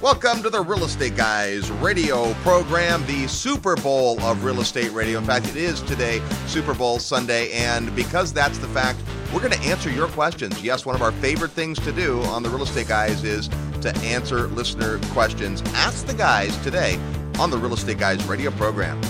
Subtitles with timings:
[0.00, 5.18] Welcome to the Real Estate Guys radio program, the Super Bowl of real estate radio.
[5.18, 9.00] In fact, it is today, Super Bowl Sunday, and because that's the fact,
[9.34, 10.62] we're going to answer your questions.
[10.62, 13.48] Yes, one of our favorite things to do on the Real Estate Guys is
[13.80, 15.62] to answer listener questions.
[15.74, 16.94] Ask the guys today
[17.40, 19.02] on the Real Estate Guys radio program.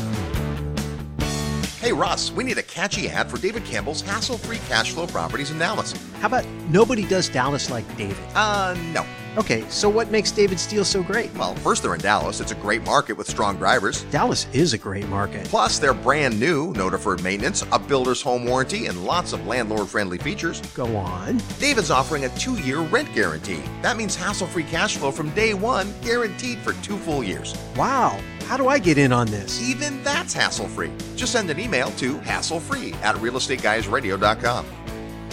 [1.80, 5.50] Hey, Russ, we need a catchy ad for David Campbell's hassle free cash flow properties
[5.50, 5.92] in Dallas.
[6.20, 8.16] How about nobody does Dallas like David?
[8.34, 9.04] Uh, no.
[9.38, 11.32] Okay, so what makes David's deal so great?
[11.36, 12.40] Well, first, they're in Dallas.
[12.40, 14.02] It's a great market with strong drivers.
[14.10, 15.44] Dallas is a great market.
[15.44, 19.86] Plus, they're brand new, no deferred maintenance, a builder's home warranty, and lots of landlord
[19.86, 20.60] friendly features.
[20.74, 21.40] Go on.
[21.60, 23.62] David's offering a two year rent guarantee.
[23.80, 27.54] That means hassle free cash flow from day one, guaranteed for two full years.
[27.76, 28.18] Wow.
[28.46, 29.62] How do I get in on this?
[29.62, 30.90] Even that's hassle free.
[31.14, 34.66] Just send an email to hasslefree at realestateguysradio.com.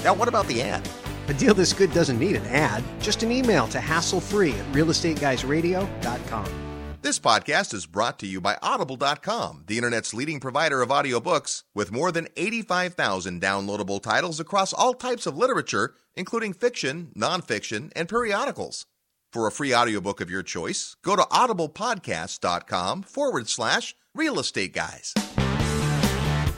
[0.04, 0.88] Now, what about the ad?
[1.28, 6.46] A deal this good doesn't need an ad, just an email to hasslefree at realestateguysradio.com.
[7.02, 11.91] This podcast is brought to you by Audible.com, the internet's leading provider of audiobooks, with
[11.91, 18.88] more than 85,000 downloadable titles across all types of literature, including fiction, nonfiction, and periodicals.
[19.32, 25.14] For a free audiobook of your choice, go to audiblepodcast.com forward slash real estate guys.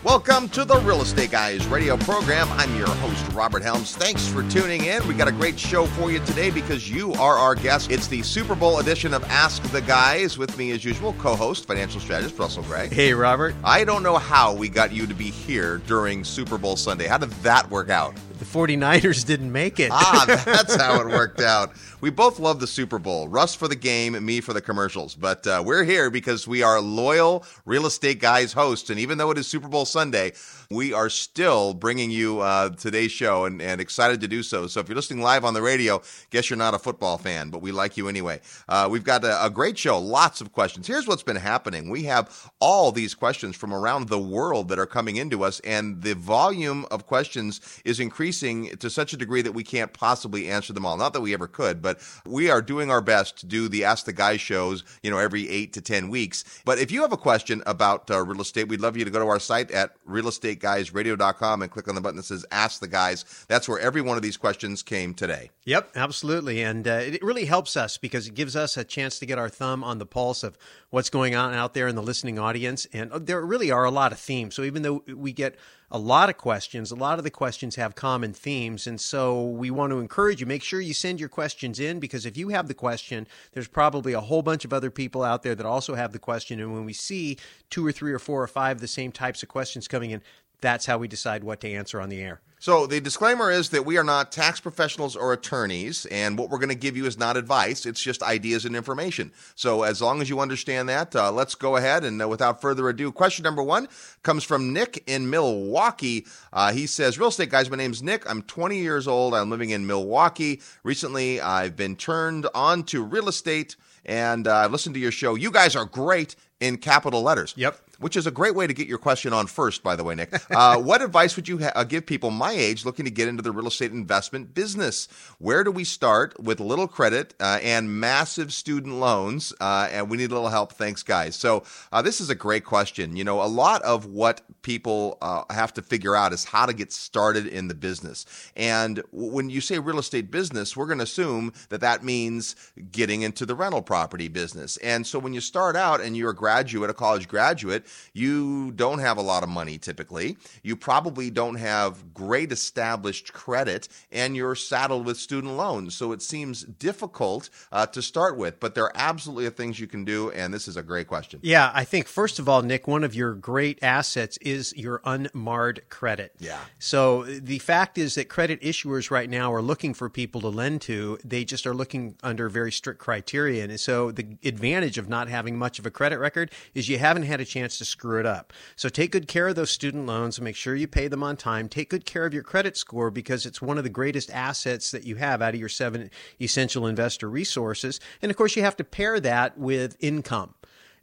[0.08, 2.48] Welcome to the Real Estate Guys radio program.
[2.54, 3.94] I'm your host, Robert Helms.
[3.94, 5.06] Thanks for tuning in.
[5.06, 7.92] We got a great show for you today because you are our guest.
[7.92, 10.38] It's the Super Bowl edition of Ask the Guys.
[10.38, 12.88] With me, as usual, co host, financial strategist Russell Gray.
[12.88, 13.54] Hey, Robert.
[13.66, 17.08] I don't know how we got you to be here during Super Bowl Sunday.
[17.08, 18.16] How did that work out?
[18.38, 19.90] The 49ers didn't make it.
[19.92, 21.72] ah, that's how it worked out.
[22.02, 23.28] We both love the Super Bowl.
[23.28, 25.16] Russ for the game, me for the commercials.
[25.16, 28.92] But uh, we're here because we are loyal real estate guys hosts.
[28.92, 30.34] And even though it is Super Bowl Sunday,
[30.70, 34.68] we are still bringing you uh, today's show and, and, excited to do so.
[34.68, 37.62] So if you're listening live on the radio, guess you're not a football fan, but
[37.62, 38.42] we like you anyway.
[38.68, 40.86] Uh, we've got a, a, great show, lots of questions.
[40.86, 41.90] Here's what's been happening.
[41.90, 46.02] We have all these questions from around the world that are coming into us, and
[46.02, 50.74] the volume of questions is increasing to such a degree that we can't possibly answer
[50.74, 50.98] them all.
[50.98, 54.06] Not that we ever could, but we are doing our best to do the Ask
[54.06, 56.44] the Guy shows, you know, every eight to 10 weeks.
[56.66, 59.20] But if you have a question about uh, real estate, we'd love you to go
[59.20, 62.80] to our site at real estate realestateguysradio.com and click on the button that says Ask
[62.80, 63.46] the Guys.
[63.48, 65.52] That's where every one of these questions came today.
[65.66, 66.64] Yep, absolutely.
[66.64, 69.50] And uh, it really helps us because it gives us a chance to get our
[69.50, 70.58] thumb on the pulse of
[70.90, 72.88] what's going on out there in the listening audience.
[72.94, 74.56] And uh, there really are a lot of themes.
[74.56, 75.56] So even though we get
[75.90, 76.92] a lot of questions.
[76.92, 78.88] A lot of the questions have common themes.
[78.88, 82.26] And so we want to encourage you, make sure you send your questions in because
[82.26, 85.56] if you have the question, there's probably a whole bunch of other people out there
[85.56, 86.60] that also have the question.
[86.60, 87.38] And when we see
[87.70, 90.22] two or three or four or five of the same types of questions coming in,
[90.60, 92.42] that's how we decide what to answer on the air.
[92.60, 96.58] So the disclaimer is that we are not tax professionals or attorneys, and what we're
[96.58, 97.86] going to give you is not advice.
[97.86, 99.32] It's just ideas and information.
[99.54, 102.90] So as long as you understand that, uh, let's go ahead and uh, without further
[102.90, 103.88] ado, question number one
[104.24, 106.26] comes from Nick in Milwaukee.
[106.52, 108.28] Uh, he says, "Real estate guys, my name's Nick.
[108.28, 109.36] I'm 20 years old.
[109.36, 110.62] I'm living in Milwaukee.
[110.84, 115.36] Recently, I've been turned on to real estate." And uh, I've listened to your show.
[115.36, 117.54] You guys are great in capital letters.
[117.58, 120.16] Yep which is a great way to get your question on first, by the way,
[120.16, 120.34] Nick.
[120.52, 123.42] Uh, what advice would you ha- uh, give people my age looking to get into
[123.42, 125.08] the real estate investment business?
[125.40, 129.54] Where do we start with little credit uh, and massive student loans?
[129.60, 130.74] Uh, and we need a little help.
[130.74, 131.36] Thanks, guys.
[131.36, 133.16] So, uh, this is a great question.
[133.16, 136.74] You know, a lot of what people uh, have to figure out is how to
[136.74, 138.26] get started in the business.
[138.56, 142.56] And when you say real estate business, we're going to assume that that means
[142.92, 144.78] getting into the rental property business.
[144.78, 149.00] And so, when you start out and you're a graduate, a college graduate, you don't
[149.00, 150.38] have a lot of money typically.
[150.64, 155.96] You probably don't have great established credit, and you're saddled with student loans.
[155.96, 159.88] So it seems difficult uh, to start with, but there are absolutely are things you
[159.88, 161.40] can do, and this is a great question.
[161.42, 165.82] Yeah, I think first of all, Nick, one of your great assets is your unmarred
[165.90, 166.34] credit.
[166.40, 166.60] Yeah.
[166.80, 170.82] So the fact is that credit issuers right now are looking for people to lend
[170.82, 171.18] to.
[171.24, 173.64] They just are looking under very strict criteria.
[173.64, 177.24] And so the advantage of not having much of a credit record is you haven't
[177.24, 178.54] had a chance to screw it up.
[178.76, 181.38] So take good care of those student loans and make sure you pay them on
[181.38, 181.70] time.
[181.70, 185.06] Take good care of your credit score because it's one of the greatest assets that
[185.06, 186.10] you have out of your seven
[186.42, 188.00] essential investor resources.
[188.22, 190.54] And of course, you have to pair that with income.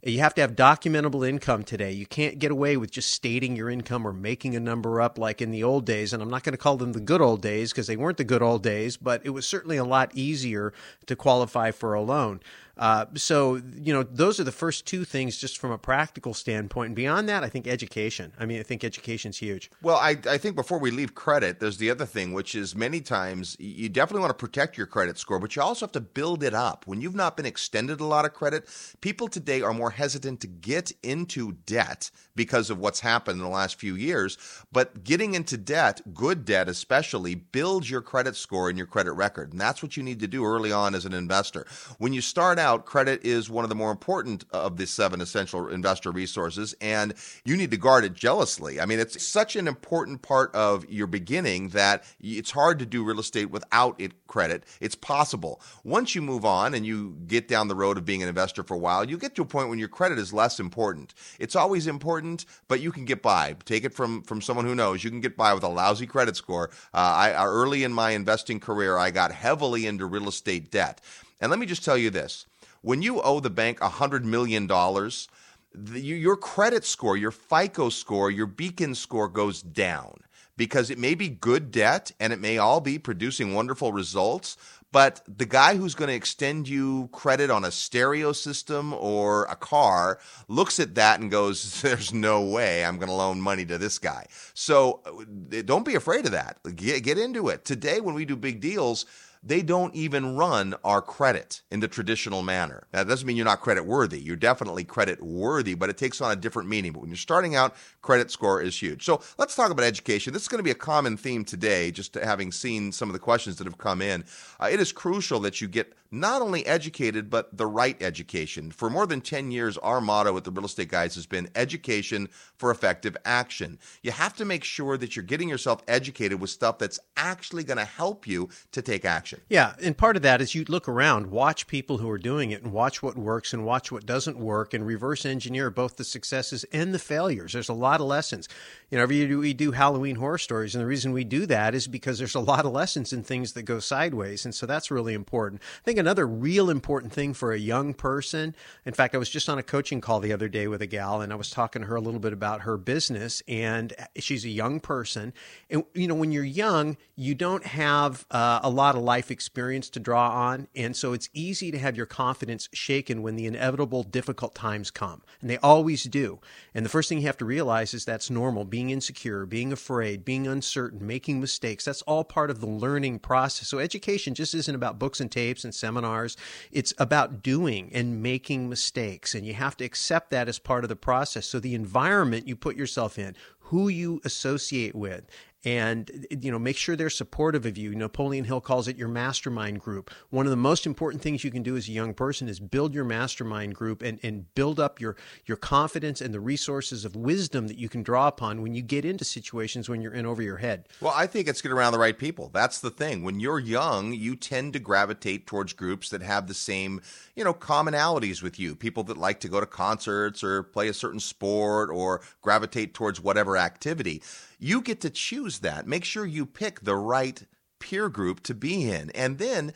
[0.05, 1.91] You have to have documentable income today.
[1.91, 5.41] You can't get away with just stating your income or making a number up like
[5.41, 6.13] in the old days.
[6.13, 8.23] And I'm not going to call them the good old days because they weren't the
[8.23, 10.73] good old days, but it was certainly a lot easier
[11.07, 12.39] to qualify for a loan.
[12.77, 16.87] Uh, so, you know, those are the first two things just from a practical standpoint.
[16.87, 18.33] And beyond that, I think education.
[18.37, 19.71] I mean, I think education's huge.
[19.81, 23.01] Well, I, I think before we leave credit, there's the other thing, which is many
[23.01, 26.43] times you definitely want to protect your credit score, but you also have to build
[26.43, 26.85] it up.
[26.85, 28.67] When you've not been extended a lot of credit,
[29.01, 33.49] people today are more hesitant to get into debt because of what's happened in the
[33.49, 34.37] last few years.
[34.71, 39.51] But getting into debt, good debt especially, builds your credit score and your credit record.
[39.51, 41.65] And that's what you need to do early on as an investor.
[41.97, 46.11] When you start credit is one of the more important of the seven essential investor
[46.11, 47.13] resources, and
[47.43, 48.81] you need to guard it jealously.
[48.81, 53.03] I mean, it's such an important part of your beginning that it's hard to do
[53.03, 54.63] real estate without it credit.
[54.81, 55.61] It's possible.
[55.83, 58.73] Once you move on and you get down the road of being an investor for
[58.73, 61.13] a while, you get to a point when your credit is less important.
[61.39, 63.55] It's always important, but you can get by.
[63.65, 65.03] Take it from from someone who knows.
[65.03, 66.71] You can get by with a lousy credit score.
[66.93, 71.01] Uh, I early in my investing career, I got heavily into real estate debt.
[71.41, 72.45] And let me just tell you this
[72.85, 78.45] when you owe the bank $100 million, the, your credit score, your FICO score, your
[78.45, 80.19] Beacon score goes down
[80.55, 84.55] because it may be good debt and it may all be producing wonderful results.
[84.91, 89.55] But the guy who's going to extend you credit on a stereo system or a
[89.55, 93.79] car looks at that and goes, There's no way I'm going to loan money to
[93.79, 94.27] this guy.
[94.53, 96.59] So uh, don't be afraid of that.
[96.75, 97.65] Get, get into it.
[97.65, 99.07] Today, when we do big deals,
[99.45, 102.87] they don't even run our credit in the traditional manner.
[102.91, 104.19] Now, That doesn't mean you're not credit worthy.
[104.19, 106.93] You're definitely credit worthy, but it takes on a different meaning.
[106.93, 109.05] But when you're starting out, credit score is huge.
[109.05, 110.33] So let's talk about education.
[110.33, 113.19] This is going to be a common theme today, just having seen some of the
[113.19, 114.25] questions that have come in.
[114.59, 118.71] Uh, it is crucial that you get not only educated, but the right education.
[118.71, 122.29] For more than 10 years, our motto at the Real Estate Guys has been education
[122.57, 123.77] for effective action.
[124.01, 127.77] You have to make sure that you're getting yourself educated with stuff that's actually going
[127.77, 129.34] to help you to take action.
[129.49, 132.63] Yeah, and part of that is you look around, watch people who are doing it,
[132.63, 136.65] and watch what works and watch what doesn't work, and reverse engineer both the successes
[136.71, 137.53] and the failures.
[137.53, 138.47] There's a lot of lessons.
[138.89, 141.75] You know, every year we do Halloween horror stories, and the reason we do that
[141.75, 144.91] is because there's a lot of lessons in things that go sideways, and so that's
[144.91, 145.61] really important.
[145.61, 148.55] I think another real important thing for a young person.
[148.85, 151.21] In fact, I was just on a coaching call the other day with a gal,
[151.21, 154.49] and I was talking to her a little bit about her business, and she's a
[154.49, 155.33] young person,
[155.69, 159.89] and you know, when you're young, you don't have uh, a lot of life experience
[159.91, 164.03] to draw on, and so it's easy to have your confidence shaken when the inevitable
[164.03, 166.39] difficult times come, and they always do.
[166.73, 170.25] And the first thing you have to realize is that's normal being insecure, being afraid,
[170.25, 171.85] being uncertain, making mistakes.
[171.85, 173.67] That's all part of the learning process.
[173.67, 176.37] So education just isn't about books and tapes and seminars.
[176.71, 179.35] It's about doing and making mistakes.
[179.35, 181.45] And you have to accept that as part of the process.
[181.45, 185.25] So the environment you put yourself in, who you associate with,
[185.65, 187.93] and you know make sure they're supportive of you.
[187.95, 190.11] Napoleon hill calls it your mastermind group.
[190.29, 192.93] One of the most important things you can do as a young person is build
[192.93, 197.67] your mastermind group and, and build up your your confidence and the resources of wisdom
[197.67, 200.57] that you can draw upon when you get into situations when you're in over your
[200.57, 200.87] head.
[201.01, 202.49] Well i think it's getting around the right people.
[202.53, 203.23] That's the thing.
[203.23, 207.01] When you're young you tend to gravitate towards groups that have the same
[207.35, 208.75] you know commonalities with you.
[208.75, 213.19] People that like to go to concerts or play a certain sport or gravitate towards
[213.19, 214.21] whatever activity
[214.59, 215.87] you get to choose that.
[215.87, 217.41] Make sure you pick the right
[217.79, 219.73] peer group to be in and then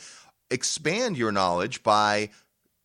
[0.49, 2.29] expand your knowledge by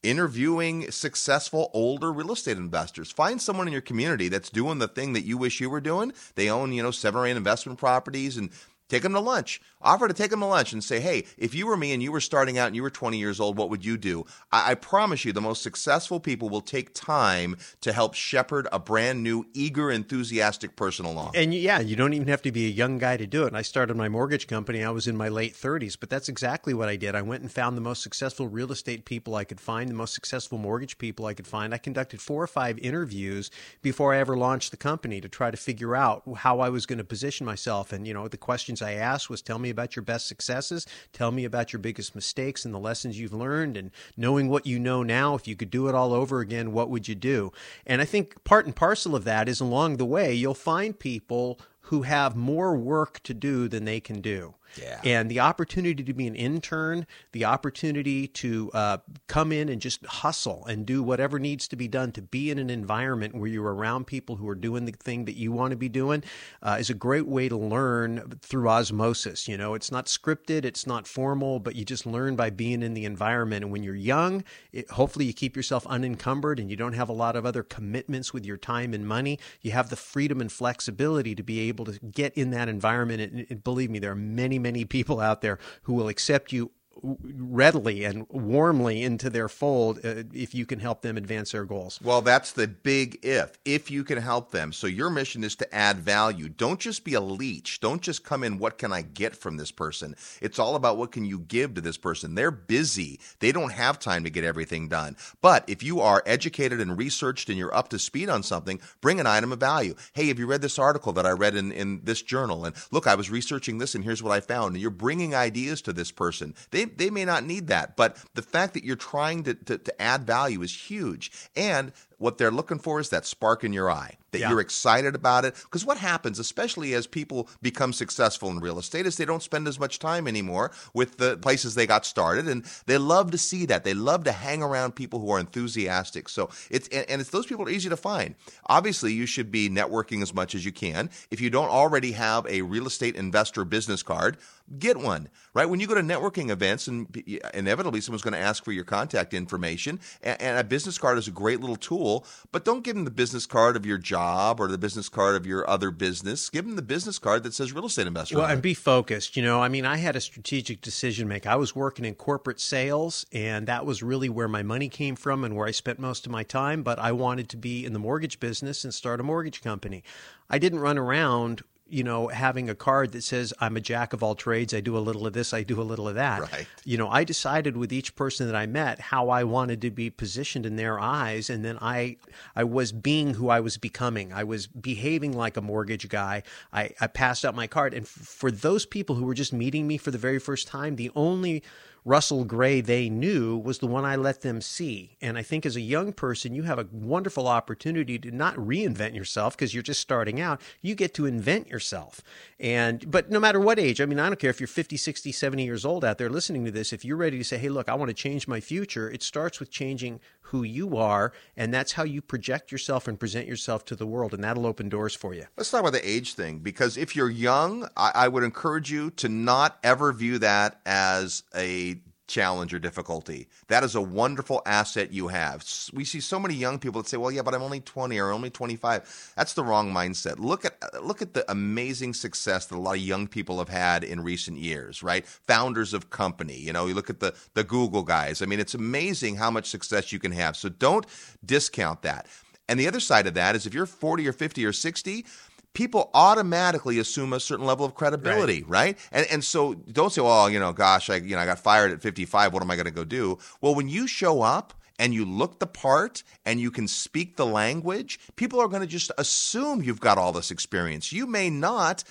[0.02, 3.10] interviewing successful older real estate investors.
[3.10, 6.12] Find someone in your community that's doing the thing that you wish you were doing.
[6.34, 8.50] They own, you know, seven or eight investment properties and
[8.88, 9.60] Take them to lunch.
[9.80, 12.12] Offer to take them to lunch and say, hey, if you were me and you
[12.12, 14.24] were starting out and you were 20 years old, what would you do?
[14.52, 18.78] I, I promise you, the most successful people will take time to help shepherd a
[18.78, 21.32] brand new, eager, enthusiastic person along.
[21.34, 23.48] And yeah, you don't even have to be a young guy to do it.
[23.48, 26.74] And I started my mortgage company, I was in my late 30s, but that's exactly
[26.74, 27.14] what I did.
[27.14, 30.14] I went and found the most successful real estate people I could find, the most
[30.14, 31.74] successful mortgage people I could find.
[31.74, 33.50] I conducted four or five interviews
[33.82, 36.98] before I ever launched the company to try to figure out how I was going
[36.98, 37.92] to position myself.
[37.92, 38.36] And, you know, the
[38.74, 42.14] questions I asked was tell me about your best successes, tell me about your biggest
[42.14, 45.70] mistakes and the lessons you've learned, and knowing what you know now, if you could
[45.70, 47.52] do it all over again, what would you do?
[47.86, 51.60] And I think part and parcel of that is along the way, you'll find people
[51.88, 54.54] who have more work to do than they can do.
[54.80, 55.00] Yeah.
[55.04, 60.04] And the opportunity to be an intern, the opportunity to uh, come in and just
[60.06, 63.74] hustle and do whatever needs to be done to be in an environment where you're
[63.74, 66.22] around people who are doing the thing that you want to be doing
[66.62, 69.48] uh, is a great way to learn through osmosis.
[69.48, 72.94] You know, it's not scripted, it's not formal, but you just learn by being in
[72.94, 73.64] the environment.
[73.64, 77.12] And when you're young, it, hopefully you keep yourself unencumbered and you don't have a
[77.12, 79.38] lot of other commitments with your time and money.
[79.60, 83.20] You have the freedom and flexibility to be able to get in that environment.
[83.20, 86.72] And, and believe me, there are many, many people out there who will accept you
[87.02, 92.00] readily and warmly into their fold uh, if you can help them advance their goals.
[92.02, 93.58] Well, that's the big if.
[93.64, 94.72] If you can help them.
[94.72, 96.48] So your mission is to add value.
[96.48, 97.80] Don't just be a leech.
[97.80, 100.16] Don't just come in what can I get from this person?
[100.40, 102.34] It's all about what can you give to this person.
[102.34, 103.20] They're busy.
[103.40, 105.16] They don't have time to get everything done.
[105.40, 109.20] But if you are educated and researched and you're up to speed on something, bring
[109.20, 109.94] an item of value.
[110.12, 112.64] Hey, have you read this article that I read in, in this journal?
[112.64, 114.74] And look, I was researching this and here's what I found.
[114.74, 116.54] And you're bringing ideas to this person.
[116.70, 120.02] They they may not need that, but the fact that you're trying to, to, to
[120.02, 121.30] add value is huge.
[121.56, 124.50] And what they're looking for is that spark in your eye, that yeah.
[124.50, 125.54] you're excited about it.
[125.64, 129.68] Because what happens, especially as people become successful in real estate, is they don't spend
[129.68, 132.48] as much time anymore with the places they got started.
[132.48, 133.84] And they love to see that.
[133.84, 136.28] They love to hang around people who are enthusiastic.
[136.28, 138.34] So it's, and it's those people are easy to find.
[138.66, 141.10] Obviously, you should be networking as much as you can.
[141.30, 144.36] If you don't already have a real estate investor business card,
[144.78, 145.68] get one, right?
[145.68, 147.06] When you go to networking events, and
[147.52, 151.30] inevitably someone's going to ask for your contact information, and a business card is a
[151.30, 152.03] great little tool,
[152.52, 155.46] but don't give them the business card of your job or the business card of
[155.46, 156.50] your other business.
[156.50, 158.38] Give them the business card that says real estate investor.
[158.38, 159.36] Well, and be focused.
[159.36, 161.46] You know, I mean, I had a strategic decision make.
[161.46, 165.44] I was working in corporate sales, and that was really where my money came from
[165.44, 167.98] and where I spent most of my time, but I wanted to be in the
[167.98, 170.04] mortgage business and start a mortgage company.
[170.50, 174.22] I didn't run around you know, having a card that says I'm a jack of
[174.22, 176.40] all trades, I do a little of this, I do a little of that.
[176.40, 176.66] Right.
[176.84, 180.08] You know, I decided with each person that I met how I wanted to be
[180.08, 182.16] positioned in their eyes and then I
[182.56, 184.32] I was being who I was becoming.
[184.32, 186.42] I was behaving like a mortgage guy.
[186.72, 189.86] I I passed out my card and f- for those people who were just meeting
[189.86, 191.62] me for the very first time, the only
[192.04, 195.16] Russell Gray they knew was the one I let them see.
[195.22, 199.14] And I think as a young person, you have a wonderful opportunity to not reinvent
[199.14, 200.60] yourself because you're just starting out.
[200.82, 202.20] You get to invent yourself.
[202.60, 205.32] And, but no matter what age, I mean, I don't care if you're 50, 60,
[205.32, 207.88] 70 years old out there listening to this, if you're ready to say, hey, look,
[207.88, 211.32] I want to change my future, it starts with changing who you are.
[211.56, 214.34] And that's how you project yourself and present yourself to the world.
[214.34, 215.46] And that'll open doors for you.
[215.56, 219.10] Let's talk about the age thing because if you're young, I, I would encourage you
[219.12, 221.93] to not ever view that as a
[222.26, 223.48] challenge or difficulty.
[223.68, 225.64] That is a wonderful asset you have.
[225.92, 228.30] We see so many young people that say, "Well, yeah, but I'm only 20 or
[228.30, 230.38] only 25." That's the wrong mindset.
[230.38, 234.04] Look at look at the amazing success that a lot of young people have had
[234.04, 235.26] in recent years, right?
[235.26, 238.42] Founders of company, you know, you look at the the Google guys.
[238.42, 240.56] I mean, it's amazing how much success you can have.
[240.56, 241.06] So don't
[241.44, 242.26] discount that.
[242.68, 245.26] And the other side of that is if you're 40 or 50 or 60,
[245.74, 248.70] people automatically assume a certain level of credibility, right?
[248.70, 248.98] right?
[249.12, 251.92] And and so don't say, "Well, you know, gosh, I you know, I got fired
[251.92, 252.52] at 55.
[252.52, 255.58] What am I going to go do?" Well, when you show up and you look
[255.58, 260.00] the part and you can speak the language, people are going to just assume you've
[260.00, 261.12] got all this experience.
[261.12, 262.04] You may not,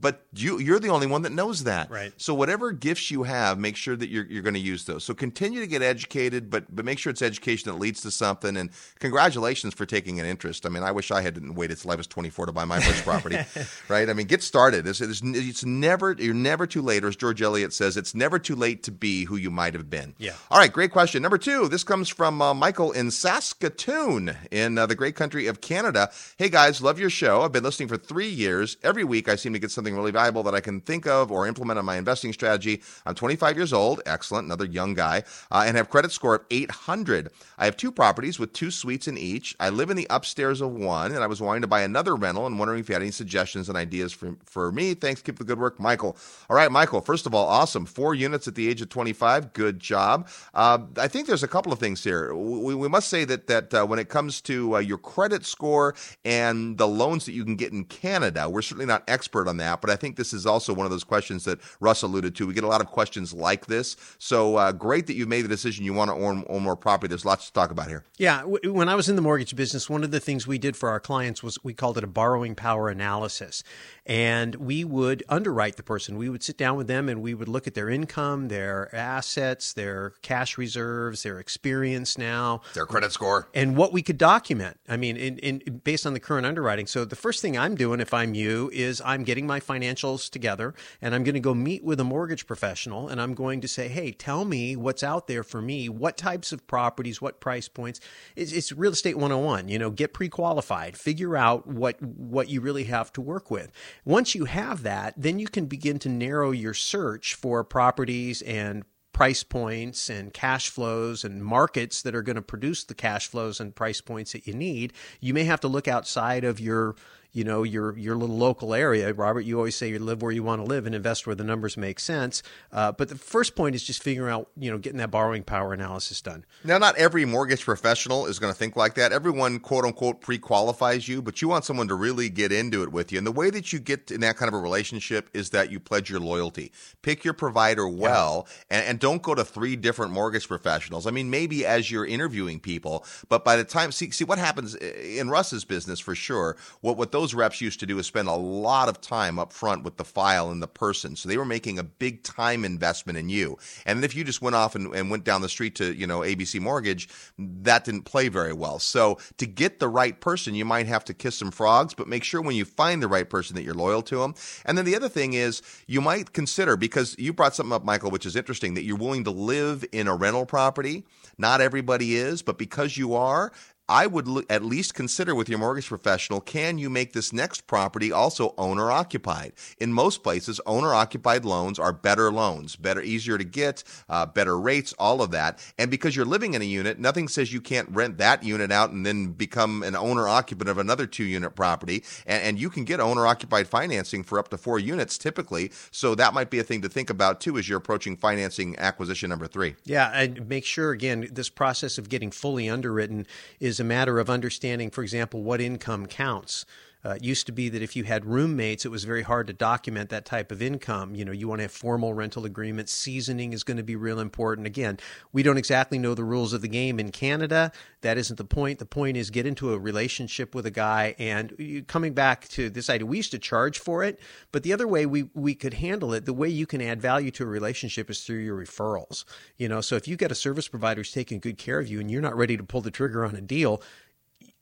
[0.00, 1.90] but you you're the only one that knows that.
[1.90, 2.12] Right.
[2.16, 5.04] So whatever gifts you have, make sure that you're you're going to use those.
[5.04, 8.56] So continue to get educated, but but make sure it's education that leads to something.
[8.56, 10.66] And congratulations for taking an interest.
[10.66, 13.04] I mean, I wish I hadn't waited till I was 24 to buy my first
[13.04, 13.38] property.
[13.88, 14.08] right.
[14.08, 14.86] I mean, get started.
[14.86, 18.38] It's, it's, it's never you're never too late, or as George Eliot says, it's never
[18.38, 20.14] too late to be who you might have been.
[20.18, 20.32] Yeah.
[20.50, 20.72] All right.
[20.72, 21.22] Great question.
[21.22, 21.68] Number two.
[21.68, 26.10] This comes from uh, Michael in Saskatoon in uh, the great country of Canada.
[26.36, 27.42] Hey guys, love your show.
[27.42, 28.76] I've been listening for three years.
[28.82, 31.46] Every week I seem to get something really valuable that I can think of or
[31.46, 32.82] implement on my investing strategy.
[33.04, 37.30] I'm 25 years old, excellent, another young guy, uh, and have credit score of 800.
[37.58, 39.54] I have two properties with two suites in each.
[39.60, 42.46] I live in the upstairs of one, and I was wanting to buy another rental
[42.46, 44.94] and wondering if you had any suggestions and ideas for, for me.
[44.94, 45.22] Thanks.
[45.22, 46.16] Keep the good work, Michael.
[46.48, 47.86] All right, Michael, first of all, awesome.
[47.86, 49.52] Four units at the age of 25.
[49.52, 50.28] Good job.
[50.54, 52.34] Uh, I think there's a couple of things here.
[52.34, 55.94] We, we must say that, that uh, when it comes to uh, your credit score
[56.24, 59.75] and the loans that you can get in Canada, we're certainly not expert on that,
[59.80, 62.46] but I think this is also one of those questions that Russ alluded to.
[62.46, 63.96] We get a lot of questions like this.
[64.18, 67.08] So uh, great that you made the decision you want to own, own, more property.
[67.08, 68.04] There's lots to talk about here.
[68.16, 68.40] Yeah.
[68.40, 70.88] W- when I was in the mortgage business, one of the things we did for
[70.88, 73.62] our clients was we called it a borrowing power analysis.
[74.04, 76.16] And we would underwrite the person.
[76.16, 79.72] We would sit down with them and we would look at their income, their assets,
[79.72, 84.78] their cash reserves, their experience now, their credit score, and what we could document.
[84.88, 86.86] I mean, in, in based on the current underwriting.
[86.86, 90.74] So the first thing I'm doing if I'm you is I'm getting my financials together
[91.00, 93.88] and I'm going to go meet with a mortgage professional and I'm going to say,
[93.88, 95.88] hey, tell me what's out there for me.
[95.88, 98.00] What types of properties, what price points?
[98.34, 99.68] It's, it's real estate 101.
[99.68, 103.70] You know, get pre qualified, figure out what, what you really have to work with.
[104.04, 108.84] Once you have that, then you can begin to narrow your search for properties and
[109.16, 113.60] price points and cash flows and markets that are going to produce the cash flows
[113.60, 114.92] and price points that you need.
[115.20, 116.96] You may have to look outside of your
[117.36, 119.12] you know your your little local area.
[119.12, 121.44] Robert, you always say you live where you want to live and invest where the
[121.44, 122.42] numbers make sense.
[122.72, 125.74] Uh, but the first point is just figuring out you know getting that borrowing power
[125.74, 126.46] analysis done.
[126.64, 129.12] Now, not every mortgage professional is going to think like that.
[129.12, 132.90] Everyone, quote unquote, pre qualifies you, but you want someone to really get into it
[132.90, 133.18] with you.
[133.18, 135.78] And the way that you get in that kind of a relationship is that you
[135.78, 136.72] pledge your loyalty.
[137.02, 138.78] Pick your provider well yeah.
[138.78, 141.06] and, and don't go to three different mortgage professionals.
[141.06, 144.74] I mean, maybe as you're interviewing people, but by the time, see, see what happens
[144.74, 146.56] in Russ's business for sure.
[146.80, 149.82] What, what those reps used to do is spend a lot of time up front
[149.84, 151.16] with the file and the person.
[151.16, 153.58] So they were making a big time investment in you.
[153.84, 156.20] And if you just went off and, and went down the street to, you know,
[156.20, 158.78] ABC Mortgage, that didn't play very well.
[158.78, 162.24] So to get the right person, you might have to kiss some frogs, but make
[162.24, 164.34] sure when you find the right person that you're loyal to them.
[164.64, 168.10] And then the other thing is you might consider, because you brought something up, Michael,
[168.10, 171.04] which is interesting, that you're willing to live in a rental property.
[171.38, 173.52] Not everybody is, but because you are,
[173.88, 178.10] I would at least consider with your mortgage professional can you make this next property
[178.10, 179.52] also owner occupied?
[179.78, 184.58] In most places, owner occupied loans are better loans, better, easier to get, uh, better
[184.58, 185.64] rates, all of that.
[185.78, 188.90] And because you're living in a unit, nothing says you can't rent that unit out
[188.90, 192.02] and then become an owner occupant of another two unit property.
[192.26, 195.70] And, and you can get owner occupied financing for up to four units typically.
[195.92, 199.30] So that might be a thing to think about too as you're approaching financing acquisition
[199.30, 199.76] number three.
[199.84, 203.26] Yeah, and make sure again, this process of getting fully underwritten
[203.60, 206.64] is is a matter of understanding, for example, what income counts.
[207.06, 209.52] Uh, it used to be that if you had roommates, it was very hard to
[209.52, 211.14] document that type of income.
[211.14, 212.92] You know, you want to have formal rental agreements.
[212.92, 214.66] Seasoning is going to be real important.
[214.66, 214.98] Again,
[215.32, 217.70] we don't exactly know the rules of the game in Canada.
[218.00, 218.80] That isn't the point.
[218.80, 221.14] The point is get into a relationship with a guy.
[221.20, 224.18] And coming back to this idea, we used to charge for it,
[224.50, 227.30] but the other way we, we could handle it, the way you can add value
[227.32, 229.24] to a relationship is through your referrals.
[229.56, 232.00] You know, so if you've got a service provider who's taking good care of you
[232.00, 233.80] and you're not ready to pull the trigger on a deal,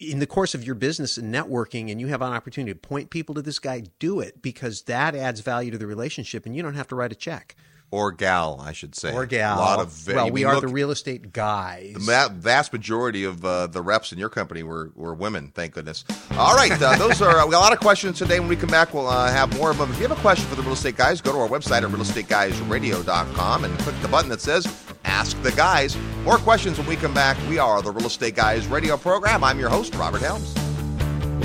[0.01, 3.11] in the course of your business and networking and you have an opportunity to point
[3.11, 6.63] people to this guy, do it because that adds value to the relationship and you
[6.63, 7.57] don't have to write a check.
[7.91, 9.13] Or gal, I should say.
[9.13, 9.57] Or gal.
[9.57, 11.93] A lot of well, we are look, the real estate guys.
[11.95, 15.53] The vast majority of uh, the reps in your company were, were women.
[15.55, 16.05] Thank goodness.
[16.33, 18.41] All right, uh, those are uh, we got a lot of questions today.
[18.41, 19.93] When we come back, we'll uh, have more of them.
[19.93, 21.91] If you have a question for the real estate guys, go to our website at
[21.91, 24.67] realestateguysradio.com and click the button that says
[25.14, 25.97] Ask the Guys.
[26.25, 27.37] More questions when we come back.
[27.49, 29.44] We are the Real Estate Guys radio program.
[29.44, 30.52] I'm your host, Robert Helms.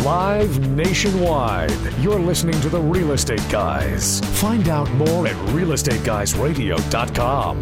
[0.03, 4.21] Live nationwide, you're listening to the Real Estate Guys.
[4.41, 7.59] Find out more at realestateguysradio.com.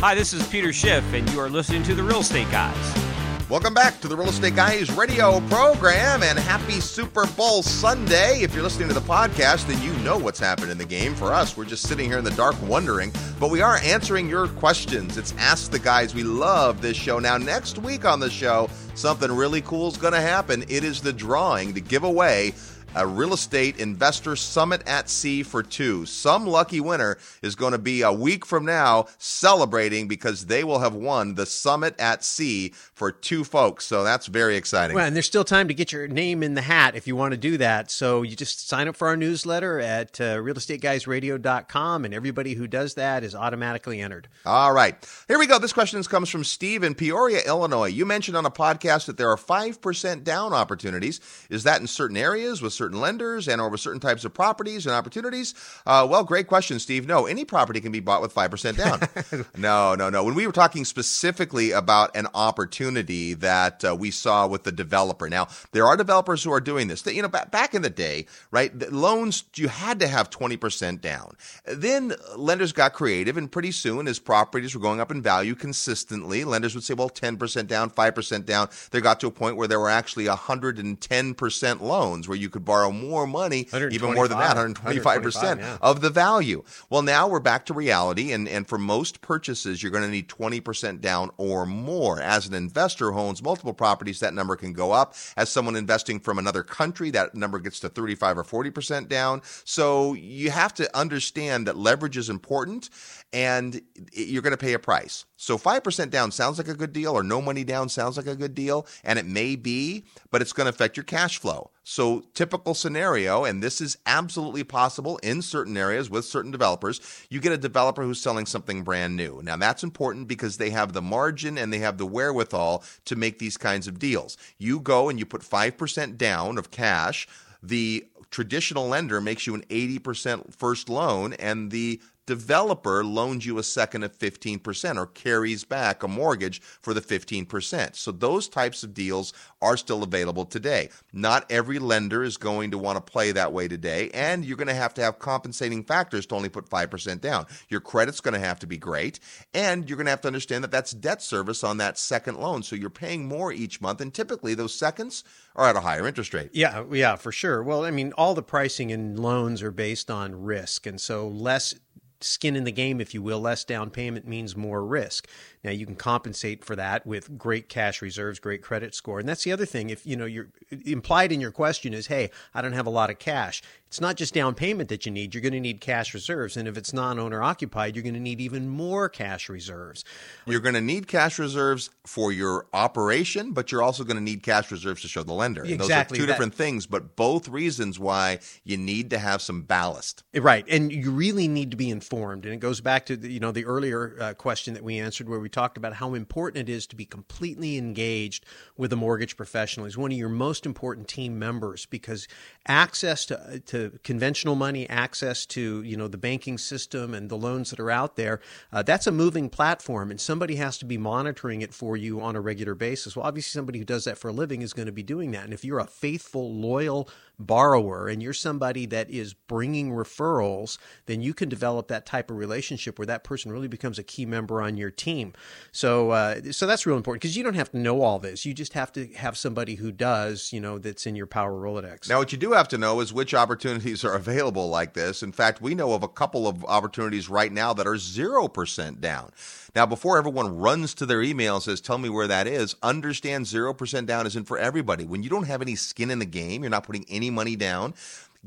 [0.00, 3.09] Hi, this is Peter Schiff, and you are listening to The Real Estate Guys.
[3.50, 8.42] Welcome back to the Real Estate Guys radio program and happy Super Bowl Sunday.
[8.42, 11.16] If you're listening to the podcast, then you know what's happened in the game.
[11.16, 14.46] For us, we're just sitting here in the dark wondering, but we are answering your
[14.46, 15.16] questions.
[15.16, 16.14] It's Ask the Guys.
[16.14, 17.18] We love this show.
[17.18, 20.62] Now, next week on the show, something really cool is going to happen.
[20.68, 22.52] It is the drawing to give away
[22.94, 26.04] a real estate investor summit at sea for two.
[26.06, 30.80] Some lucky winner is going to be a week from now celebrating because they will
[30.80, 33.86] have won the summit at sea for two folks.
[33.86, 34.94] So that's very exciting.
[34.94, 37.32] Well, and there's still time to get your name in the hat if you want
[37.32, 37.90] to do that.
[37.90, 42.96] So you just sign up for our newsletter at uh, realestateguysradio.com, and everybody who does
[42.96, 44.28] that is automatically entered.
[44.44, 44.94] All right.
[45.28, 45.58] Here we go.
[45.58, 47.86] This question comes from Steve in Peoria, Illinois.
[47.86, 51.22] You mentioned on a podcast that there are 5% down opportunities.
[51.48, 54.84] Is that in certain areas with certain lenders and or with certain types of properties
[54.84, 55.54] and opportunities?
[55.86, 57.06] Uh, well, great question, Steve.
[57.06, 59.46] No, any property can be bought with 5% down.
[59.56, 60.22] no, no, no.
[60.22, 65.28] When we were talking specifically about an opportunity that uh, we saw with the developer.
[65.28, 67.04] Now, there are developers who are doing this.
[67.06, 71.36] You know, back in the day, right, the loans, you had to have 20% down.
[71.64, 76.44] Then lenders got creative, and pretty soon, as properties were going up in value consistently,
[76.44, 78.68] lenders would say, well, 10% down, 5% down.
[78.90, 82.90] They got to a point where there were actually 110% loans where you could borrow
[82.90, 85.78] more money, even more than that, 125% yeah.
[85.80, 86.62] of the value.
[86.88, 90.28] Well, now we're back to reality, and, and for most purchases, you're going to need
[90.28, 92.20] 20% down or more.
[92.20, 95.14] As an investor who owns multiple properties, that number can go up.
[95.36, 99.42] As someone investing from another country, that number gets to 35 or 40% down.
[99.64, 102.90] So you have to understand that leverage is important
[103.32, 103.80] and
[104.12, 105.24] you're going to pay a price.
[105.36, 108.34] So 5% down sounds like a good deal, or no money down sounds like a
[108.34, 111.70] good deal, and it may be, but it's going to affect your cash flow.
[111.84, 117.40] So, typical scenario, and this is absolutely possible in certain areas with certain developers, you
[117.40, 119.40] get a developer who's selling something brand new.
[119.42, 123.38] Now, that's important because they have the margin and they have the wherewithal to make
[123.38, 124.36] these kinds of deals.
[124.58, 127.26] You go and you put 5% down of cash.
[127.62, 133.62] The traditional lender makes you an 80% first loan, and the developer loans you a
[133.62, 137.96] second of 15% or carries back a mortgage for the 15%.
[137.96, 140.90] So those types of deals are still available today.
[141.12, 144.68] Not every lender is going to want to play that way today, and you're going
[144.68, 147.46] to have to have compensating factors to only put 5% down.
[147.68, 149.20] Your credit's going to have to be great,
[149.52, 152.62] and you're going to have to understand that that's debt service on that second loan.
[152.62, 155.24] So you're paying more each month, and typically those seconds
[155.56, 156.50] are at a higher interest rate.
[156.52, 157.62] Yeah, yeah, for sure.
[157.62, 161.74] Well, I mean, all the pricing in loans are based on risk, and so less
[162.20, 163.40] skin in the game, if you will.
[163.40, 165.28] Less down payment means more risk.
[165.62, 169.20] Now you can compensate for that with great cash reserves, great credit score.
[169.20, 169.90] And that's the other thing.
[169.90, 170.48] If you know you're
[170.86, 173.62] implied in your question is, hey, I don't have a lot of cash.
[173.86, 175.34] It's not just down payment that you need.
[175.34, 176.56] You're going to need cash reserves.
[176.56, 180.04] And if it's non-owner occupied, you're going to need even more cash reserves.
[180.46, 184.44] You're going to need cash reserves for your operation, but you're also going to need
[184.44, 185.62] cash reserves to show the lender.
[185.62, 186.18] And exactly.
[186.18, 189.62] Those are two that, different things, but both reasons why you need to have some
[189.62, 190.22] ballast.
[190.36, 190.64] Right.
[190.68, 192.44] And you really need to be informed.
[192.44, 195.28] And it goes back to the, you know the earlier uh, question that we answered
[195.28, 198.44] where we talked about how important it is to be completely engaged
[198.76, 199.86] with a mortgage professional.
[199.86, 202.26] He's one of your most important team members because
[202.66, 207.70] access to, to conventional money, access to you know the banking system and the loans
[207.70, 208.40] that are out there,
[208.72, 212.36] uh, that's a moving platform, and somebody has to be monitoring it for you on
[212.36, 213.16] a regular basis.
[213.16, 215.44] Well, obviously, somebody who does that for a living is going to be doing that,
[215.44, 217.08] and if you're a faithful, loyal
[217.46, 222.36] borrower and you're somebody that is bringing referrals, then you can develop that type of
[222.36, 225.32] relationship where that person really becomes a key member on your team.
[225.72, 228.44] So, uh, so that's real important because you don't have to know all this.
[228.44, 232.08] You just have to have somebody who does, you know, that's in your Power Rolodex.
[232.08, 235.22] Now, what you do have to know is which opportunities are available like this.
[235.22, 239.30] In fact, we know of a couple of opportunities right now that are 0% down.
[239.74, 243.46] Now, before everyone runs to their email and says, tell me where that is, understand
[243.46, 245.04] 0% down isn't for everybody.
[245.04, 247.94] When you don't have any skin in the game, you're not putting any money down,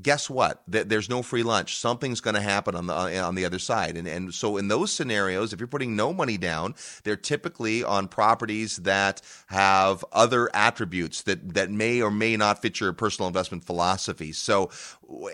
[0.02, 0.64] guess what?
[0.68, 1.78] There's no free lunch.
[1.78, 3.96] Something's going to happen on the uh, on the other side.
[3.96, 8.08] And and so in those scenarios, if you're putting no money down, they're typically on
[8.08, 13.64] properties that have other attributes that that may or may not fit your personal investment
[13.66, 14.32] philosophy.
[14.32, 14.72] So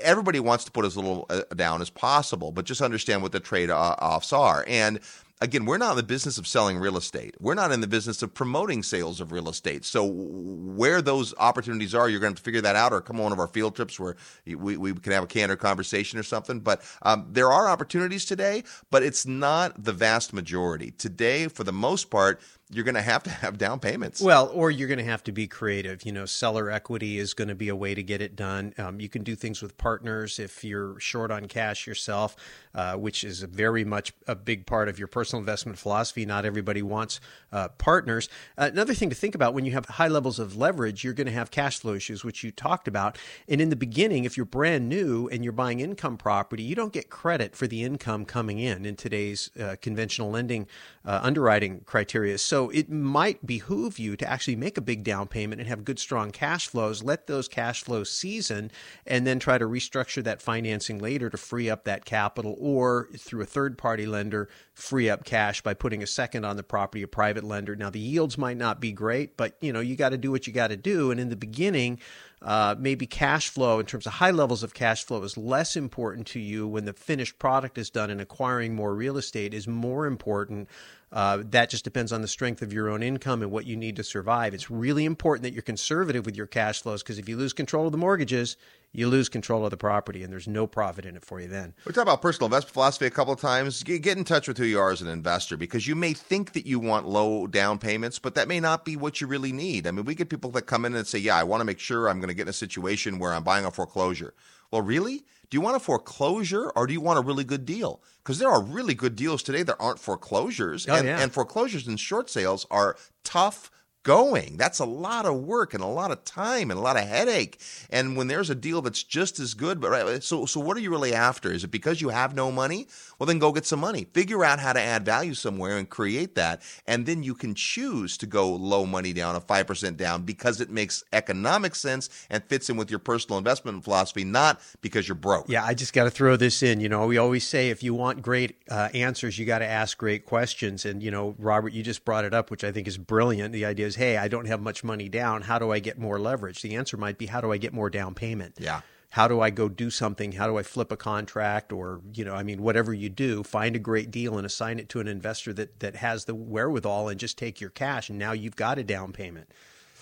[0.02, 3.40] everybody wants to put as little uh, down as possible, but just understand what the
[3.40, 4.66] trade offs are.
[4.68, 5.00] And
[5.42, 7.36] again, we're not in the business of selling real estate.
[7.40, 9.86] We're not in the business of promoting sales of real estate.
[9.86, 13.24] So where those opportunities are, you're going to, to figure that out, or come on
[13.24, 16.60] one of our field trips where we, we can have a candor conversation or something.
[16.60, 20.92] But um, there are opportunities today, but it's not the vast majority.
[20.92, 22.40] Today, for the most part,
[22.72, 24.22] you're going to have to have down payments.
[24.22, 26.06] Well, or you're going to have to be creative.
[26.06, 28.76] You know, seller equity is going to be a way to get it done.
[28.78, 32.36] Um, you can do things with partners if you're short on cash yourself,
[32.76, 36.28] uh, which is very much a big part of your personal investment philosophy.
[36.28, 37.20] Not everybody wants
[37.52, 38.30] uh, partners.
[38.56, 41.26] Uh, another thing to think about when you have high levels of leverage, you're going
[41.26, 43.18] to have cash flow issues, which you talked about.
[43.48, 46.94] And in the beginning, if you're brand new and you're buying income property, you don't
[46.94, 50.68] get credit for the income coming in in today's uh, conventional lending
[51.04, 52.38] uh, underwriting criteria.
[52.38, 55.86] So so it might behoove you to actually make a big down payment and have
[55.86, 57.02] good, strong cash flows.
[57.02, 58.70] Let those cash flows season
[59.08, 63.44] and then try to restructure that financing later to free up that capital or through
[63.44, 67.08] a third party lender, free up cash by putting a second on the property, a
[67.08, 67.78] private lender.
[67.78, 70.46] Now, the yields might not be great, but you know, you got to do what
[70.46, 71.12] you got to do.
[71.12, 72.00] And in the beginning,
[72.42, 76.28] uh, maybe cash flow in terms of high levels of cash flow is less important
[76.28, 80.06] to you when the finished product is done and acquiring more real estate is more
[80.06, 80.68] important
[81.12, 83.96] Uh, that just depends on the strength of your own income and what you need
[83.96, 84.54] to survive.
[84.54, 87.88] It's really important that you're conservative with your cash flows because if you lose control
[87.88, 88.58] of the mortgages,
[88.92, 91.74] you lose control of the property and there's no profit in it for you then.
[91.86, 93.82] We talked about personal investment philosophy a couple of times.
[93.84, 96.68] Get in touch with who you are as an investor because you may think that
[96.68, 99.88] you want low down payments, but that may not be what you really need.
[99.88, 101.80] I mean, we get people that come in and say, Yeah, I want to make
[101.80, 104.34] sure I'm going to get in a situation where I'm buying a foreclosure.
[104.72, 105.24] Well, really?
[105.50, 108.02] Do you want a foreclosure or do you want a really good deal?
[108.24, 110.88] Because there are really good deals today that aren't foreclosures.
[110.88, 111.20] Oh, and, yeah.
[111.20, 113.72] and foreclosures and short sales are tough
[114.04, 114.58] going.
[114.58, 117.60] That's a lot of work and a lot of time and a lot of headache.
[117.90, 120.80] And when there's a deal that's just as good, but right, so so what are
[120.80, 121.52] you really after?
[121.52, 122.88] Is it because you have no money?
[123.20, 124.08] Well, then go get some money.
[124.14, 128.18] Figure out how to add value somewhere and create that, and then you can choose
[128.18, 132.44] to go low money down, a five percent down, because it makes economic sense and
[132.46, 135.50] fits in with your personal investment philosophy, not because you're broke.
[135.50, 136.80] Yeah, I just got to throw this in.
[136.80, 139.98] You know, we always say if you want great uh, answers, you got to ask
[139.98, 140.86] great questions.
[140.86, 143.52] And you know, Robert, you just brought it up, which I think is brilliant.
[143.52, 145.42] The idea is, hey, I don't have much money down.
[145.42, 146.62] How do I get more leverage?
[146.62, 148.56] The answer might be, how do I get more down payment?
[148.60, 148.82] Yeah.
[149.12, 150.34] How do I go do something?
[150.34, 153.76] How do I flip a contract or, you know, I mean, whatever you do, find
[153.76, 157.20] a great deal and assign it to an investor that, that has the wherewithal and
[157.20, 158.10] just take your cash.
[158.10, 159.50] And now you've got a down payment.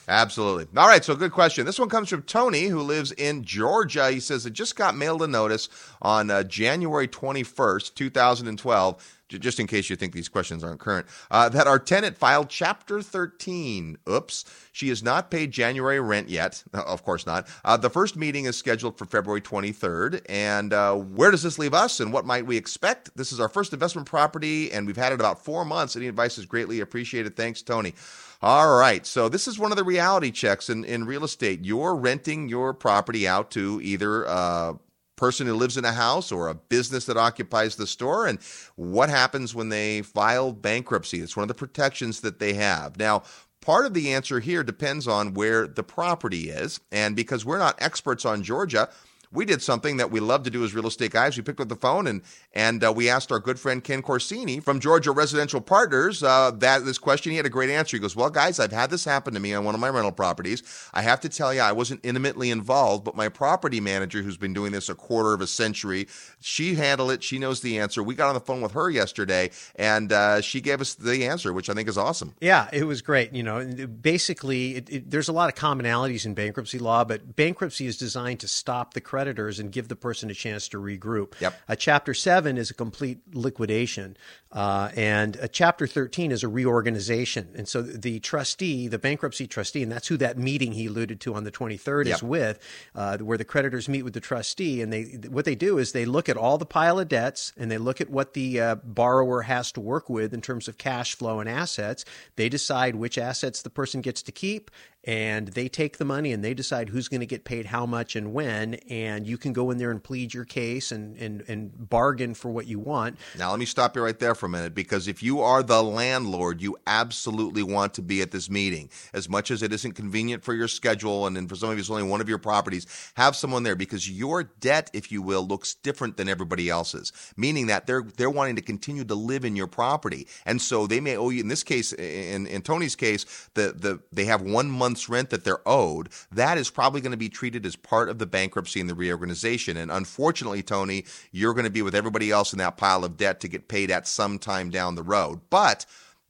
[0.09, 0.67] Absolutely.
[0.77, 1.65] All right, so good question.
[1.65, 4.09] This one comes from Tony, who lives in Georgia.
[4.09, 5.67] He says it just got mailed a notice
[6.01, 11.49] on uh, January 21st, 2012 just in case you think these questions aren't current, uh,
[11.49, 13.97] that our tenant filed Chapter 13.
[14.09, 14.45] Oops.
[14.71, 16.63] She has not paid January rent yet.
[16.73, 17.47] Of course not.
[17.65, 20.21] Uh, the first meeting is scheduled for February 23rd.
[20.29, 23.15] And uh, where does this leave us and what might we expect?
[23.15, 25.95] This is our first investment property, and we've had it about four months.
[25.95, 27.35] Any advice is greatly appreciated.
[27.35, 27.93] Thanks, Tony.
[28.41, 29.05] All right.
[29.05, 31.65] So this is one of the reality checks in, in real estate.
[31.65, 34.73] You're renting your property out to either uh,
[35.17, 38.39] person who lives in a house or a business that occupies the store and
[38.75, 41.19] what happens when they file bankruptcy?
[41.19, 42.97] It's one of the protections that they have.
[42.97, 43.23] Now
[43.61, 47.75] part of the answer here depends on where the property is and because we're not
[47.81, 48.87] experts on georgia
[49.31, 51.37] we did something that we love to do as real estate guys.
[51.37, 52.21] We picked up the phone and
[52.53, 56.85] and uh, we asked our good friend Ken Corsini from Georgia Residential Partners uh, that
[56.85, 57.31] this question.
[57.31, 57.97] He had a great answer.
[57.97, 60.11] He goes, "Well, guys, I've had this happen to me on one of my rental
[60.11, 60.63] properties.
[60.93, 64.53] I have to tell you, I wasn't intimately involved, but my property manager, who's been
[64.53, 66.07] doing this a quarter of a century,
[66.39, 67.23] she handled it.
[67.23, 68.01] She knows the answer.
[68.03, 71.53] We got on the phone with her yesterday, and uh, she gave us the answer,
[71.53, 72.33] which I think is awesome.
[72.39, 73.33] Yeah, it was great.
[73.33, 77.87] You know, basically, it, it, there's a lot of commonalities in bankruptcy law, but bankruptcy
[77.87, 81.33] is designed to stop the creditors and give the person a chance to regroup.
[81.41, 81.59] Yep.
[81.67, 84.15] A chapter seven is a complete liquidation,
[84.51, 87.49] uh, and a chapter thirteen is a reorganization.
[87.55, 91.33] And so the trustee, the bankruptcy trustee, and that's who that meeting he alluded to
[91.33, 92.15] on the 23rd Yep.
[92.15, 92.59] is with,
[92.93, 96.05] uh, where the creditors meet with the trustee, and they what they do is they
[96.05, 99.41] look at all the pile of debts and they look at what the uh, borrower
[99.41, 102.05] has to work with in terms of cash flow and assets.
[102.35, 104.69] They decide which assets the person gets to keep,
[105.07, 108.17] and they take the money and they decide who's going to get paid how much
[108.17, 108.73] and when.
[108.89, 112.49] And you can go in there and plead your case and and, and bargain for
[112.49, 113.17] what you want.
[113.37, 115.81] Now, let me stop you right there for a minute because if you are the
[115.81, 118.89] landlord, you absolutely want to be at this meeting.
[119.13, 121.79] As much as it isn't convenient for your schedule, and then for some of you,
[121.79, 125.47] it's only one of your properties, have someone there because your debt, if you will,
[125.47, 129.55] looks different than everybody else's, meaning that they're they're wanting to continue to live in
[129.55, 131.39] your property, and so they may owe you.
[131.39, 135.43] In this case, in in Tony's case, the the they have one month's rent that
[135.43, 136.09] they're owed.
[136.31, 139.77] That is probably going to be treated as part of the bankruptcy and the reorganization.
[139.77, 143.39] And unfortunately, Tony, you're going to be with everybody else in that pile of debt
[143.41, 145.41] to get paid at some time down the road.
[145.51, 145.85] But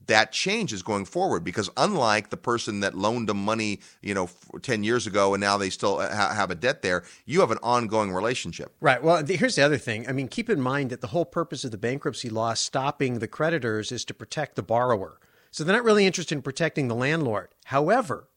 [0.07, 4.29] that changes going forward because unlike the person that loaned them money, you know,
[4.61, 7.51] 10 years ago and now they still uh, ha- have a debt there, you have
[7.51, 8.73] an ongoing relationship.
[8.81, 9.01] Right.
[9.01, 10.07] Well, the, here's the other thing.
[10.07, 13.27] I mean, keep in mind that the whole purpose of the bankruptcy law stopping the
[13.27, 15.19] creditors is to protect the borrower.
[15.51, 17.49] So they're not really interested in protecting the landlord.
[17.65, 18.29] However,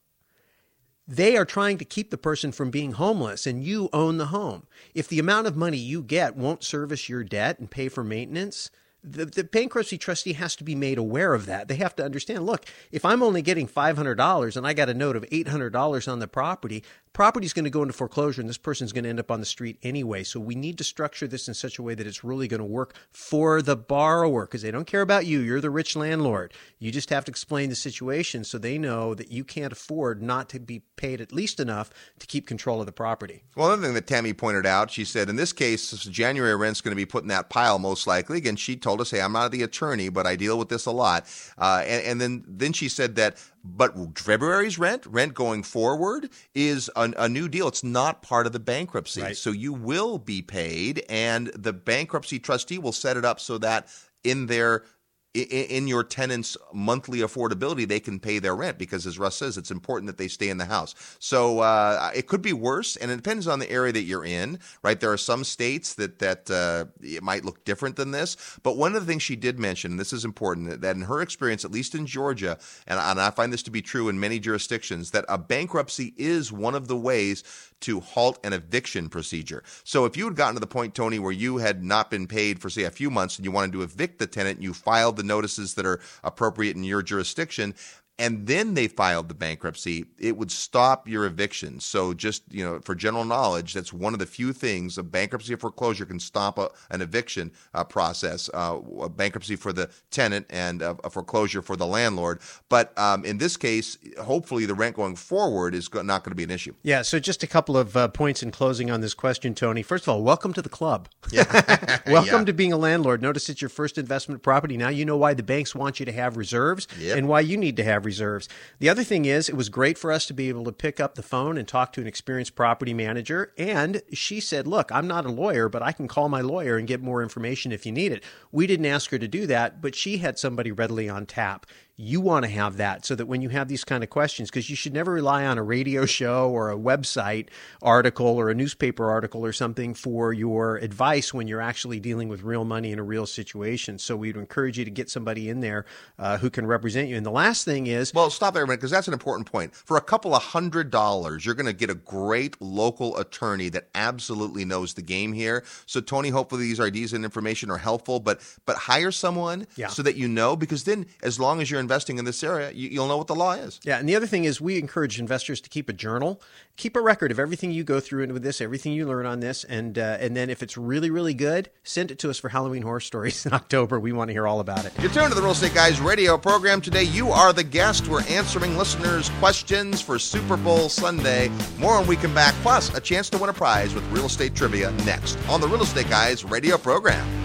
[1.11, 4.65] they are trying to keep the person from being homeless and you own the home.
[4.95, 8.71] If the amount of money you get won't service your debt and pay for maintenance,
[9.03, 11.67] the, the bankruptcy trustee has to be made aware of that.
[11.67, 15.17] They have to understand look, if I'm only getting $500 and I got a note
[15.17, 16.81] of $800 on the property,
[17.13, 19.45] property's going to go into foreclosure and this person's going to end up on the
[19.45, 20.23] street anyway.
[20.23, 22.65] So we need to structure this in such a way that it's really going to
[22.65, 25.39] work for the borrower because they don't care about you.
[25.39, 26.53] You're the rich landlord.
[26.79, 30.49] You just have to explain the situation so they know that you can't afford not
[30.49, 33.43] to be paid at least enough to keep control of the property.
[33.55, 36.91] Well, another thing that Tammy pointed out, she said, in this case, January rent's going
[36.91, 38.37] to be put in that pile most likely.
[38.37, 40.91] Again, she told us, hey, I'm not the attorney, but I deal with this a
[40.91, 41.25] lot.
[41.57, 46.89] Uh, and, and then, then she said that, but February's rent, rent going forward, is
[46.95, 47.67] a, a new deal.
[47.67, 49.21] It's not part of the bankruptcy.
[49.21, 49.37] Right.
[49.37, 53.87] So you will be paid, and the bankruptcy trustee will set it up so that
[54.23, 54.83] in their
[55.33, 59.71] in your tenant's monthly affordability, they can pay their rent because, as Russ says, it's
[59.71, 60.93] important that they stay in the house.
[61.19, 64.59] So uh, it could be worse, and it depends on the area that you're in.
[64.83, 68.59] Right, there are some states that that uh, it might look different than this.
[68.63, 71.21] But one of the things she did mention, and this is important, that in her
[71.21, 74.39] experience, at least in Georgia, and, and I find this to be true in many
[74.39, 77.43] jurisdictions, that a bankruptcy is one of the ways
[77.81, 79.63] to halt an eviction procedure.
[79.83, 82.59] So if you had gotten to the point, Tony, where you had not been paid
[82.59, 85.27] for, say, a few months and you wanted to evict the tenant, you filed the
[85.27, 87.75] notices that are appropriate in your jurisdiction,
[88.21, 91.79] and then they filed the bankruptcy, it would stop your eviction.
[91.79, 95.55] So, just you know, for general knowledge, that's one of the few things a bankruptcy
[95.55, 98.47] or foreclosure can stop a, an eviction uh, process.
[98.53, 102.41] Uh, a bankruptcy for the tenant and a, a foreclosure for the landlord.
[102.69, 106.35] But um, in this case, hopefully, the rent going forward is go- not going to
[106.35, 106.75] be an issue.
[106.83, 107.01] Yeah.
[107.01, 109.81] So, just a couple of uh, points in closing on this question, Tony.
[109.81, 111.09] First of all, welcome to the club.
[111.31, 111.45] Yeah.
[112.05, 112.45] welcome yeah.
[112.45, 113.23] to being a landlord.
[113.23, 114.77] Notice it's your first investment property.
[114.77, 117.17] Now you know why the banks want you to have reserves yep.
[117.17, 118.10] and why you need to have reserves.
[118.19, 121.15] The other thing is, it was great for us to be able to pick up
[121.15, 123.53] the phone and talk to an experienced property manager.
[123.57, 126.87] And she said, Look, I'm not a lawyer, but I can call my lawyer and
[126.87, 128.23] get more information if you need it.
[128.51, 131.65] We didn't ask her to do that, but she had somebody readily on tap
[132.01, 134.69] you want to have that so that when you have these kind of questions, because
[134.69, 137.49] you should never rely on a radio show or a website
[137.81, 142.41] article or a newspaper article or something for your advice when you're actually dealing with
[142.41, 143.99] real money in a real situation.
[143.99, 145.85] So we'd encourage you to get somebody in there
[146.17, 147.15] uh, who can represent you.
[147.15, 149.75] And the last thing is well, stop there a minute because that's an important point.
[149.75, 153.89] For a couple of hundred dollars, you're going to get a great local attorney that
[153.93, 155.63] absolutely knows the game here.
[155.85, 159.87] So Tony, hopefully these ideas and information are helpful, but but hire someone yeah.
[159.87, 163.01] so that you know because then as long as you're investing in this area, you,
[163.01, 163.81] will know what the law is.
[163.83, 166.41] Yeah, and the other thing is we encourage investors to keep a journal,
[166.77, 169.65] keep a record of everything you go through with this, everything you learn on this,
[169.65, 172.81] and uh, and then if it's really really good, send it to us for Halloween
[172.83, 173.99] horror stories in October.
[173.99, 174.93] We want to hear all about it.
[175.01, 177.03] You're tuned to the Real Estate Guys radio program today.
[177.03, 178.07] You are the guest.
[178.07, 181.51] We're answering listeners' questions for Super Bowl Sunday.
[181.77, 184.55] More when we come back, plus a chance to win a prize with real estate
[184.55, 187.40] trivia next on the Real Estate Guys radio program.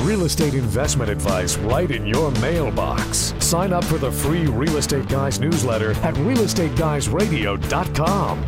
[0.00, 3.34] Real estate investment advice right in your mailbox.
[3.40, 8.44] Sign up for the free Real Estate Guys newsletter at realestateguysradio.com.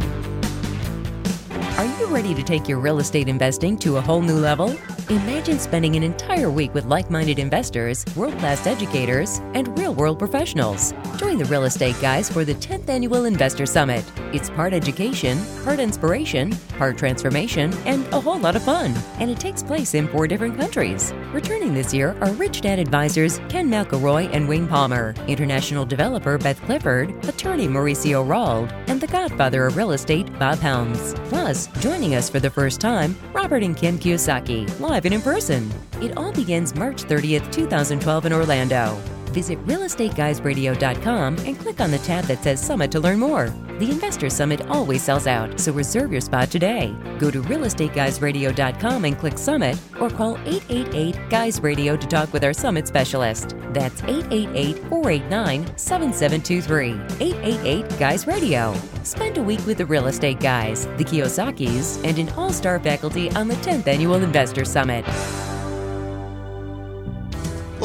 [1.76, 4.76] Are you ready to take your real estate investing to a whole new level?
[5.08, 10.20] Imagine spending an entire week with like minded investors, world class educators, and real world
[10.20, 10.94] professionals.
[11.16, 14.04] Join the Real Estate Guys for the 10th Annual Investor Summit.
[14.33, 18.95] It's part education, part inspiration, part transformation, and a whole lot of fun.
[19.19, 21.12] And it takes place in four different countries.
[21.33, 26.61] Returning this year are Rich Dad advisors Ken McElroy and Wayne Palmer, international developer Beth
[26.62, 31.14] Clifford, attorney Mauricio Rauld, and the godfather of real estate Bob Helms.
[31.25, 35.71] Plus, Joining us for the first time, Robert and Kim Kiyosaki, live and in person.
[36.03, 39.19] It all begins March 30th, 2012 in Orlando.
[39.31, 43.51] Visit realestateguysradio.com and click on the tab that says Summit to learn more.
[43.79, 46.95] The Investor Summit always sells out, so reserve your spot today.
[47.19, 52.53] Go to realestateguysradio.com and click Summit or call 888 Guys Radio to talk with our
[52.53, 53.55] Summit specialist.
[53.71, 57.27] That's 888 489 7723.
[57.27, 58.75] 888 Guys Radio.
[59.03, 63.31] Spend a week with the Real Estate Guys, the Kiyosakis, and an all star faculty
[63.33, 65.07] on the 10th Annual Investor Summit.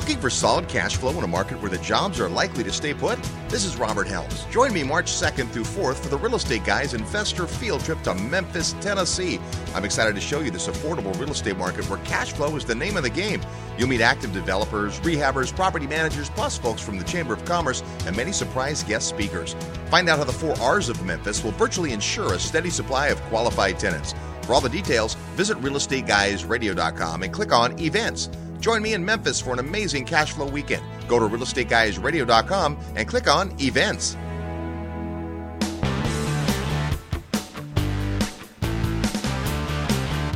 [0.06, 2.94] Looking for solid cash flow in a market where the jobs are likely to stay
[2.94, 3.18] put?
[3.50, 4.46] This is Robert Helms.
[4.52, 8.14] Join me March 2nd through 4th for the Real Estate Guys Investor Field Trip to
[8.14, 9.40] Memphis, Tennessee.
[9.74, 12.76] I'm excited to show you this affordable real estate market where cash flow is the
[12.76, 13.42] name of the game.
[13.80, 18.16] You'll meet active developers, rehabbers, property managers, plus folks from the Chamber of Commerce and
[18.16, 19.56] many surprise guest speakers.
[19.90, 23.20] Find out how the four R's of Memphis will virtually ensure a steady supply of
[23.24, 24.14] qualified tenants.
[24.44, 28.30] For all the details, visit realestateguysradio.com and click on Events.
[28.66, 30.84] Join me in Memphis for an amazing cash flow weekend.
[31.08, 34.18] Go to realestateguysradio.com and click on Events.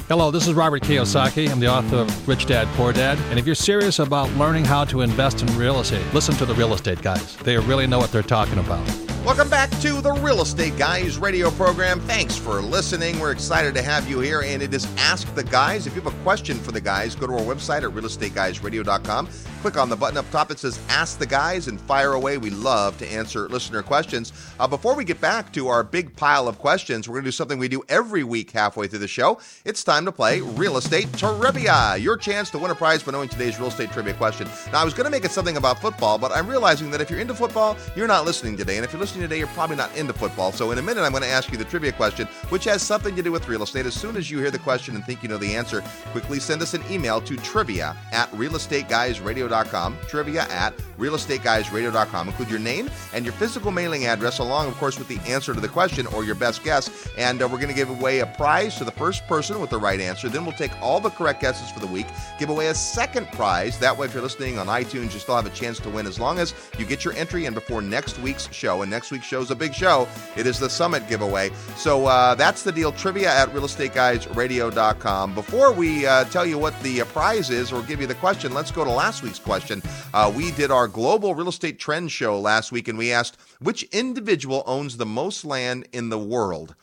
[0.08, 1.50] Hello, this is Robert Kiyosaki.
[1.50, 3.18] I'm the author of Rich Dad Poor Dad.
[3.32, 6.54] And if you're serious about learning how to invest in real estate, listen to the
[6.54, 7.36] real estate guys.
[7.38, 9.09] They really know what they're talking about.
[9.30, 12.00] Welcome back to the Real Estate Guys radio program.
[12.00, 13.20] Thanks for listening.
[13.20, 15.86] We're excited to have you here, and it is Ask the Guys.
[15.86, 19.30] If you have a question for the guys, go to our website at realestateguysradio.com.
[19.62, 22.40] Click on the button up top that says Ask the Guys and fire away.
[22.40, 24.34] We love to answer listener questions.
[24.60, 27.32] Uh, before we get back to our big pile of questions, we're going to do
[27.32, 29.40] something we do every week halfway through the show.
[29.64, 31.98] It's time to play Real Estate Trivia.
[31.98, 34.48] Your chance to win a prize by knowing today's real estate trivia question.
[34.72, 37.12] Now, I was going to make it something about football, but I'm realizing that if
[37.12, 38.78] you're into football, you're not listening today.
[38.78, 40.52] And if you're listening listening today, you're probably not into football.
[40.52, 43.16] So in a minute, I'm going to ask you the trivia question, which has something
[43.16, 43.86] to do with real estate.
[43.86, 46.62] As soon as you hear the question and think you know the answer, quickly send
[46.62, 49.98] us an email to trivia at realestateguysradio.com.
[50.08, 52.28] Trivia at realestateguysradio.com.
[52.28, 55.60] Include your name and your physical mailing address, along, of course, with the answer to
[55.60, 57.10] the question or your best guess.
[57.18, 59.80] And uh, we're going to give away a prize to the first person with the
[59.80, 60.30] right answer.
[60.30, 62.08] Then we'll take all the correct guesses for the week,
[62.38, 63.80] give away a second prize.
[63.80, 66.20] That way, if you're listening on iTunes, you still have a chance to win as
[66.20, 68.82] long as you get your entry in before next week's show.
[68.82, 70.08] And next week's show is a big show.
[70.36, 71.52] It is the Summit giveaway.
[71.76, 72.92] So uh, that's the deal.
[72.92, 75.34] Trivia at realestateguysradio.com.
[75.34, 78.72] Before we uh, tell you what the prize is or give you the question, let's
[78.72, 79.82] go to last week's question.
[80.14, 83.84] Uh, we did our global real estate trend show last week, and we asked which
[83.84, 86.76] individual owns the most land in the world.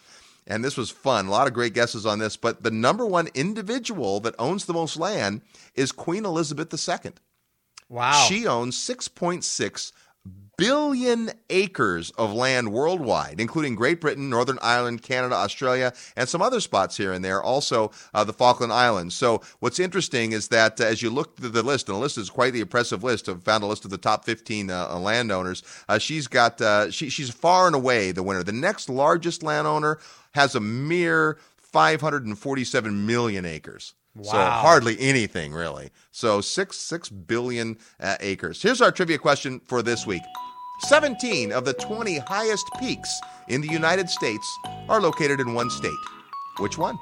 [0.46, 1.26] And this was fun.
[1.26, 2.36] A lot of great guesses on this.
[2.36, 5.42] But the number one individual that owns the most land
[5.74, 7.12] is Queen Elizabeth II.
[7.88, 8.26] Wow.
[8.28, 9.92] She owns 6.6
[10.56, 16.60] billion acres of land worldwide, including Great Britain, Northern Ireland, Canada, Australia, and some other
[16.60, 19.14] spots here and there, also uh, the Falkland Islands.
[19.14, 22.18] So, what's interesting is that uh, as you look through the list, and the list
[22.18, 25.62] is quite the impressive list, I've found a list of the top 15 uh, landowners.
[25.88, 28.42] Uh, she's got, uh, she, she's far and away the winner.
[28.42, 29.98] The next largest landowner
[30.34, 33.94] has a mere 547 million acres.
[34.16, 34.32] Wow.
[34.32, 35.90] So hardly anything really.
[36.10, 38.62] So six six billion uh, acres.
[38.62, 40.22] Here's our trivia question for this week.
[40.80, 44.58] 17 of the 20 highest peaks in the United States
[44.88, 45.90] are located in one state.
[46.58, 46.98] Which one?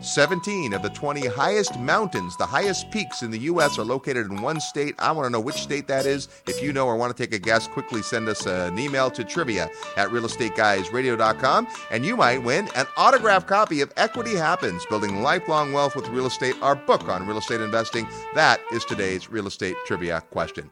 [0.00, 4.42] 17 of the 20 highest mountains, the highest peaks in the U.S., are located in
[4.42, 4.94] one state.
[4.98, 6.28] I want to know which state that is.
[6.46, 9.24] If you know or want to take a guess, quickly send us an email to
[9.24, 15.72] trivia at realestateguysradio.com, and you might win an autographed copy of Equity Happens Building Lifelong
[15.72, 18.06] Wealth with Real Estate, our book on real estate investing.
[18.34, 20.70] That is today's real estate trivia question.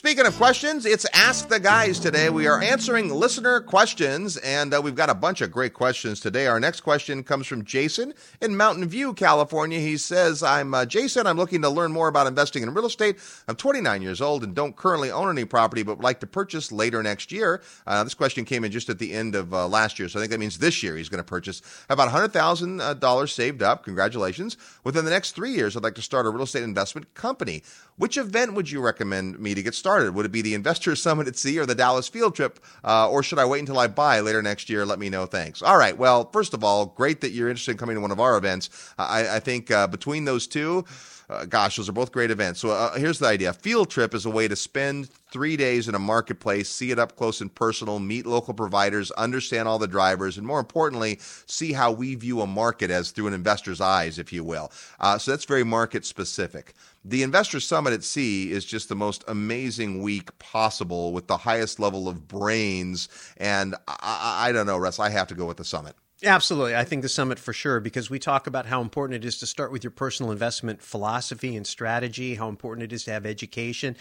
[0.00, 2.30] Speaking of questions, it's Ask the Guys today.
[2.30, 6.46] We are answering listener questions, and uh, we've got a bunch of great questions today.
[6.46, 9.78] Our next question comes from Jason in Mountain View, California.
[9.78, 11.26] He says, I'm uh, Jason.
[11.26, 13.18] I'm looking to learn more about investing in real estate.
[13.46, 16.72] I'm 29 years old and don't currently own any property, but would like to purchase
[16.72, 17.60] later next year.
[17.86, 20.22] Uh, this question came in just at the end of uh, last year, so I
[20.22, 23.84] think that means this year he's going to purchase about $100,000 uh, saved up.
[23.84, 24.56] Congratulations.
[24.82, 27.62] Within the next three years, I'd like to start a real estate investment company.
[28.00, 30.14] Which event would you recommend me to get started?
[30.14, 32.58] Would it be the Investor Summit at Sea or the Dallas Field Trip?
[32.82, 34.86] Uh, or should I wait until I buy later next year?
[34.86, 35.26] Let me know.
[35.26, 35.60] Thanks.
[35.60, 35.94] All right.
[35.94, 38.70] Well, first of all, great that you're interested in coming to one of our events.
[38.96, 40.86] I, I think uh, between those two,
[41.30, 42.60] uh, gosh, those are both great events.
[42.60, 45.88] So uh, here's the idea: a field trip is a way to spend three days
[45.88, 49.86] in a marketplace, see it up close and personal, meet local providers, understand all the
[49.86, 54.18] drivers, and more importantly, see how we view a market as through an investor's eyes,
[54.18, 54.72] if you will.
[54.98, 56.74] Uh, so that's very market specific.
[57.04, 61.80] The Investor Summit at Sea is just the most amazing week possible with the highest
[61.80, 63.08] level of brains.
[63.38, 65.94] And I, I don't know, Russ, I have to go with the summit.
[66.24, 66.76] Absolutely.
[66.76, 69.46] I think the summit for sure, because we talk about how important it is to
[69.46, 73.96] start with your personal investment philosophy and strategy, how important it is to have education,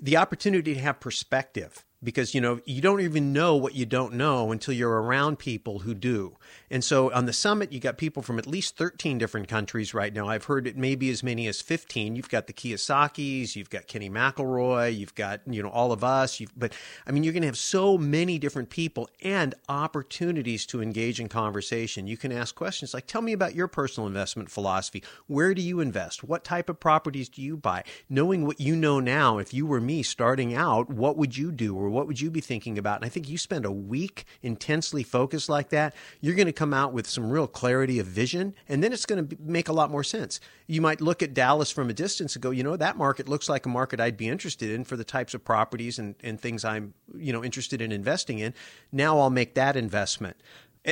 [0.00, 4.14] the opportunity to have perspective because you know you don't even know what you don't
[4.14, 6.36] know until you're around people who do
[6.70, 10.12] and so on the summit you got people from at least 13 different countries right
[10.12, 10.28] now.
[10.28, 14.10] I've heard it maybe as many as 15 you've got the kiyosakis you've got kenny
[14.10, 16.40] mcelroy you've got you know all of us.
[16.56, 16.74] But
[17.06, 21.28] i mean you're going to have so many different people and opportunities to engage in
[21.28, 22.06] conversation.
[22.06, 25.02] You can ask questions like tell me about your personal investment philosophy.
[25.26, 26.24] Where do you invest?
[26.24, 27.84] What type of properties do you buy?
[28.08, 31.76] Knowing what you know now if you were me starting out what would you do
[31.76, 32.96] or what would you be thinking about?
[32.96, 36.74] And I think you spend a week intensely focused like that, you're going to come
[36.74, 39.92] out with some real clarity of vision, and then it's going to make a lot
[39.92, 40.40] more sense.
[40.66, 43.48] You might look at Dallas from a distance and go, you know, that market looks
[43.48, 46.64] like a market I'd be interested in for the types of properties and, and things
[46.64, 48.54] I'm, you know, interested in investing in.
[48.90, 50.36] Now I'll make that investment.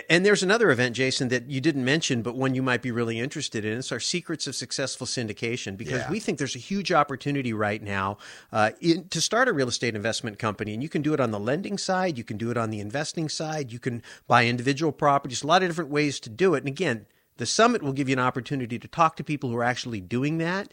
[0.08, 3.20] And there's another event, Jason, that you didn't mention, but one you might be really
[3.20, 3.78] interested in.
[3.78, 6.10] It's our Secrets of Successful Syndication, because yeah.
[6.10, 8.18] we think there's a huge opportunity right now
[8.52, 10.74] uh, in, to start a real estate investment company.
[10.74, 12.80] And you can do it on the lending side, you can do it on the
[12.80, 16.58] investing side, you can buy individual properties, a lot of different ways to do it.
[16.58, 17.06] And again,
[17.36, 20.38] the summit will give you an opportunity to talk to people who are actually doing
[20.38, 20.68] that.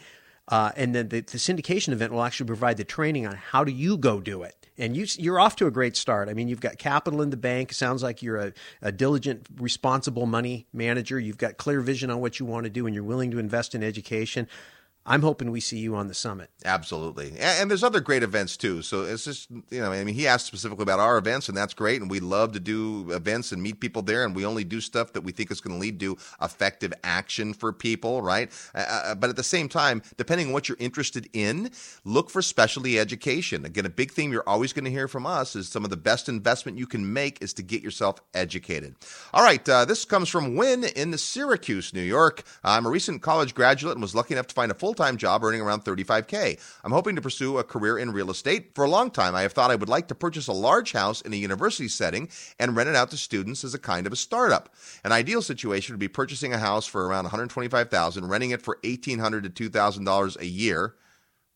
[0.47, 3.72] Uh, and then the, the syndication event will actually provide the training on how do
[3.72, 6.30] you go do it and you, you're off to a great start.
[6.30, 7.74] I mean, you've got capital in the bank.
[7.74, 11.20] Sounds like you're a, a, diligent, responsible money manager.
[11.20, 13.76] You've got clear vision on what you want to do, and you're willing to invest
[13.76, 14.48] in education.
[15.06, 16.49] I'm hoping we see you on the summit.
[16.64, 17.32] Absolutely.
[17.32, 18.82] And, and, there's other great events too.
[18.82, 21.74] So it's just, you know, I mean, he asked specifically about our events, and that's
[21.74, 22.01] great.
[22.01, 24.24] And we love to do events and meet people there.
[24.24, 27.54] And we only do stuff that we think is going to lead to effective action
[27.54, 28.49] for people, right?
[28.74, 31.70] Uh, but at the same time, depending on what you're interested in,
[32.06, 33.66] look for specialty education.
[33.66, 35.97] Again, a big theme you're always going to hear from us is some of the
[35.97, 38.95] best investment you can make is to get yourself educated.
[39.34, 39.68] All right.
[39.68, 42.43] Uh, this comes from Win in Syracuse, New York.
[42.64, 45.18] I'm a recent college graduate and was lucky enough to find a full full time
[45.18, 46.60] job earning around 35K.
[46.84, 48.76] I'm hoping to pursue a career in real estate.
[48.76, 51.22] For a long time, I have thought I would like to purchase a large house
[51.22, 52.30] in a university setting
[52.60, 54.74] and rent it out to students as a kind of a startup.
[55.04, 59.56] An ideal situation would be purchasing a house for around 125,000, renting it for $1,800
[59.56, 60.96] to $2,000 a year.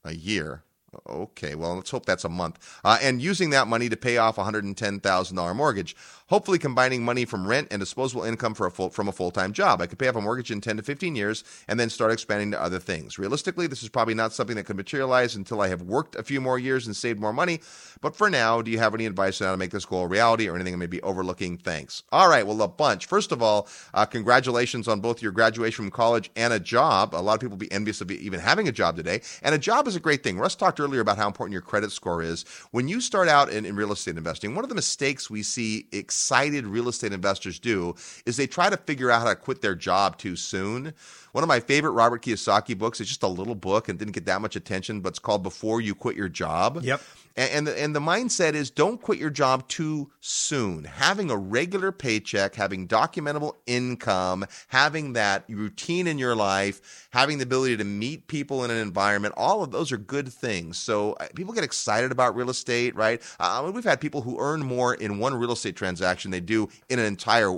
[0.04, 0.64] A year.
[1.08, 2.58] Okay, well, let's hope that's a month.
[2.84, 5.96] Uh, and using that money to pay off a $110,000 mortgage
[6.28, 9.82] hopefully combining money from rent and disposable income a full, from a full time job.
[9.82, 12.52] I could pay off a mortgage in 10 to 15 years and then start expanding
[12.52, 13.20] to other things.
[13.20, 16.42] Realistically, this is probably not something that could materialize until I have worked a few
[16.42, 17.60] more years and saved more money.
[18.02, 20.08] But for now, do you have any advice on how to make this goal a
[20.08, 21.58] reality or anything I may be overlooking?
[21.58, 22.04] Thanks.
[22.12, 23.06] All right, well, a bunch.
[23.06, 27.16] First of all, uh, congratulations on both your graduation from college and a job.
[27.16, 29.22] A lot of people be envious of even having a job today.
[29.42, 30.38] And a job is a great thing.
[30.38, 32.46] Russ talked earlier about how important your credit score is.
[32.72, 35.88] When you start out in, in real estate investing, one of the mistakes we see
[36.18, 37.94] excited real estate investors do
[38.26, 40.92] is they try to figure out how to quit their job too soon.
[41.38, 44.26] One of my favorite Robert Kiyosaki books is just a little book and didn't get
[44.26, 46.80] that much attention, but it's called Before You Quit Your Job.
[46.82, 47.00] Yep.
[47.36, 50.86] And, and the, and the mindset is don't quit your job too soon.
[50.86, 57.44] Having a regular paycheck, having documentable income, having that routine in your life, having the
[57.44, 60.80] ability to meet people in an environment, all of those are good things.
[60.80, 63.22] So uh, people get excited about real estate, right?
[63.40, 66.98] Uh, we've had people who earn more in one real estate transaction they do in
[66.98, 67.56] an entire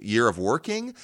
[0.00, 0.94] year of working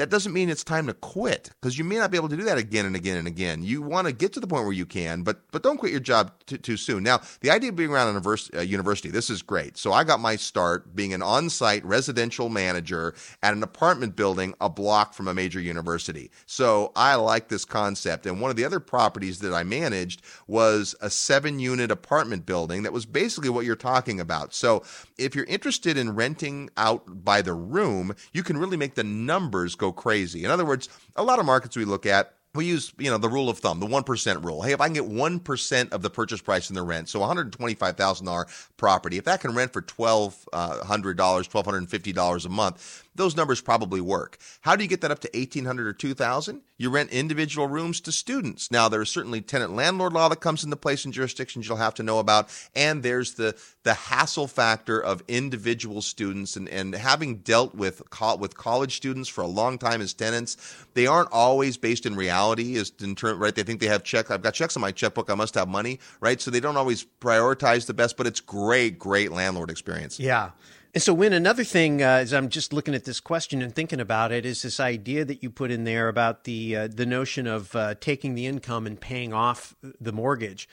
[0.00, 2.44] that doesn't mean it's time to quit because you may not be able to do
[2.44, 3.62] that again and again and again.
[3.62, 6.00] You want to get to the point where you can, but but don't quit your
[6.00, 7.02] job too, too soon.
[7.02, 8.16] Now, the idea of being around
[8.54, 9.76] a university, this is great.
[9.76, 14.70] So I got my start being an on-site residential manager at an apartment building a
[14.70, 16.30] block from a major university.
[16.46, 18.24] So I like this concept.
[18.24, 22.94] And one of the other properties that I managed was a seven-unit apartment building that
[22.94, 24.54] was basically what you're talking about.
[24.54, 24.82] So
[25.18, 29.74] if you're interested in renting out by the room, you can really make the numbers
[29.74, 30.44] go crazy.
[30.44, 33.28] In other words, a lot of markets we look at, we use you know the
[33.28, 36.40] rule of thumb the 1% rule hey if i can get 1% of the purchase
[36.40, 42.44] price in the rent so $125000 property if that can rent for $1200 uh, $1250
[42.44, 44.38] a month those numbers probably work.
[44.62, 46.62] How do you get that up to 1800 or 2000?
[46.78, 48.70] You rent individual rooms to students.
[48.70, 52.02] Now there's certainly tenant landlord law that comes into place in jurisdictions you'll have to
[52.02, 57.74] know about and there's the the hassle factor of individual students and and having dealt
[57.74, 60.56] with co- with college students for a long time as tenants,
[60.94, 64.30] they aren't always based in reality as in right they think they have checks.
[64.30, 66.40] I've got checks on my checkbook, I must have money, right?
[66.40, 70.20] So they don't always prioritize the best, but it's great great landlord experience.
[70.20, 70.50] Yeah.
[70.92, 74.00] And so, when another thing, uh, as I'm just looking at this question and thinking
[74.00, 77.46] about it, is this idea that you put in there about the uh, the notion
[77.46, 80.68] of uh, taking the income and paying off the mortgage.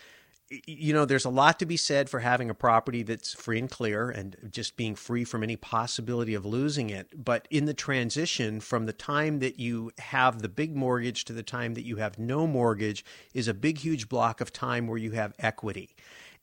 [0.66, 3.70] You know, there's a lot to be said for having a property that's free and
[3.70, 7.10] clear and just being free from any possibility of losing it.
[7.14, 11.44] But in the transition from the time that you have the big mortgage to the
[11.44, 13.04] time that you have no mortgage
[13.34, 15.98] is a big, huge block of time where you have equity.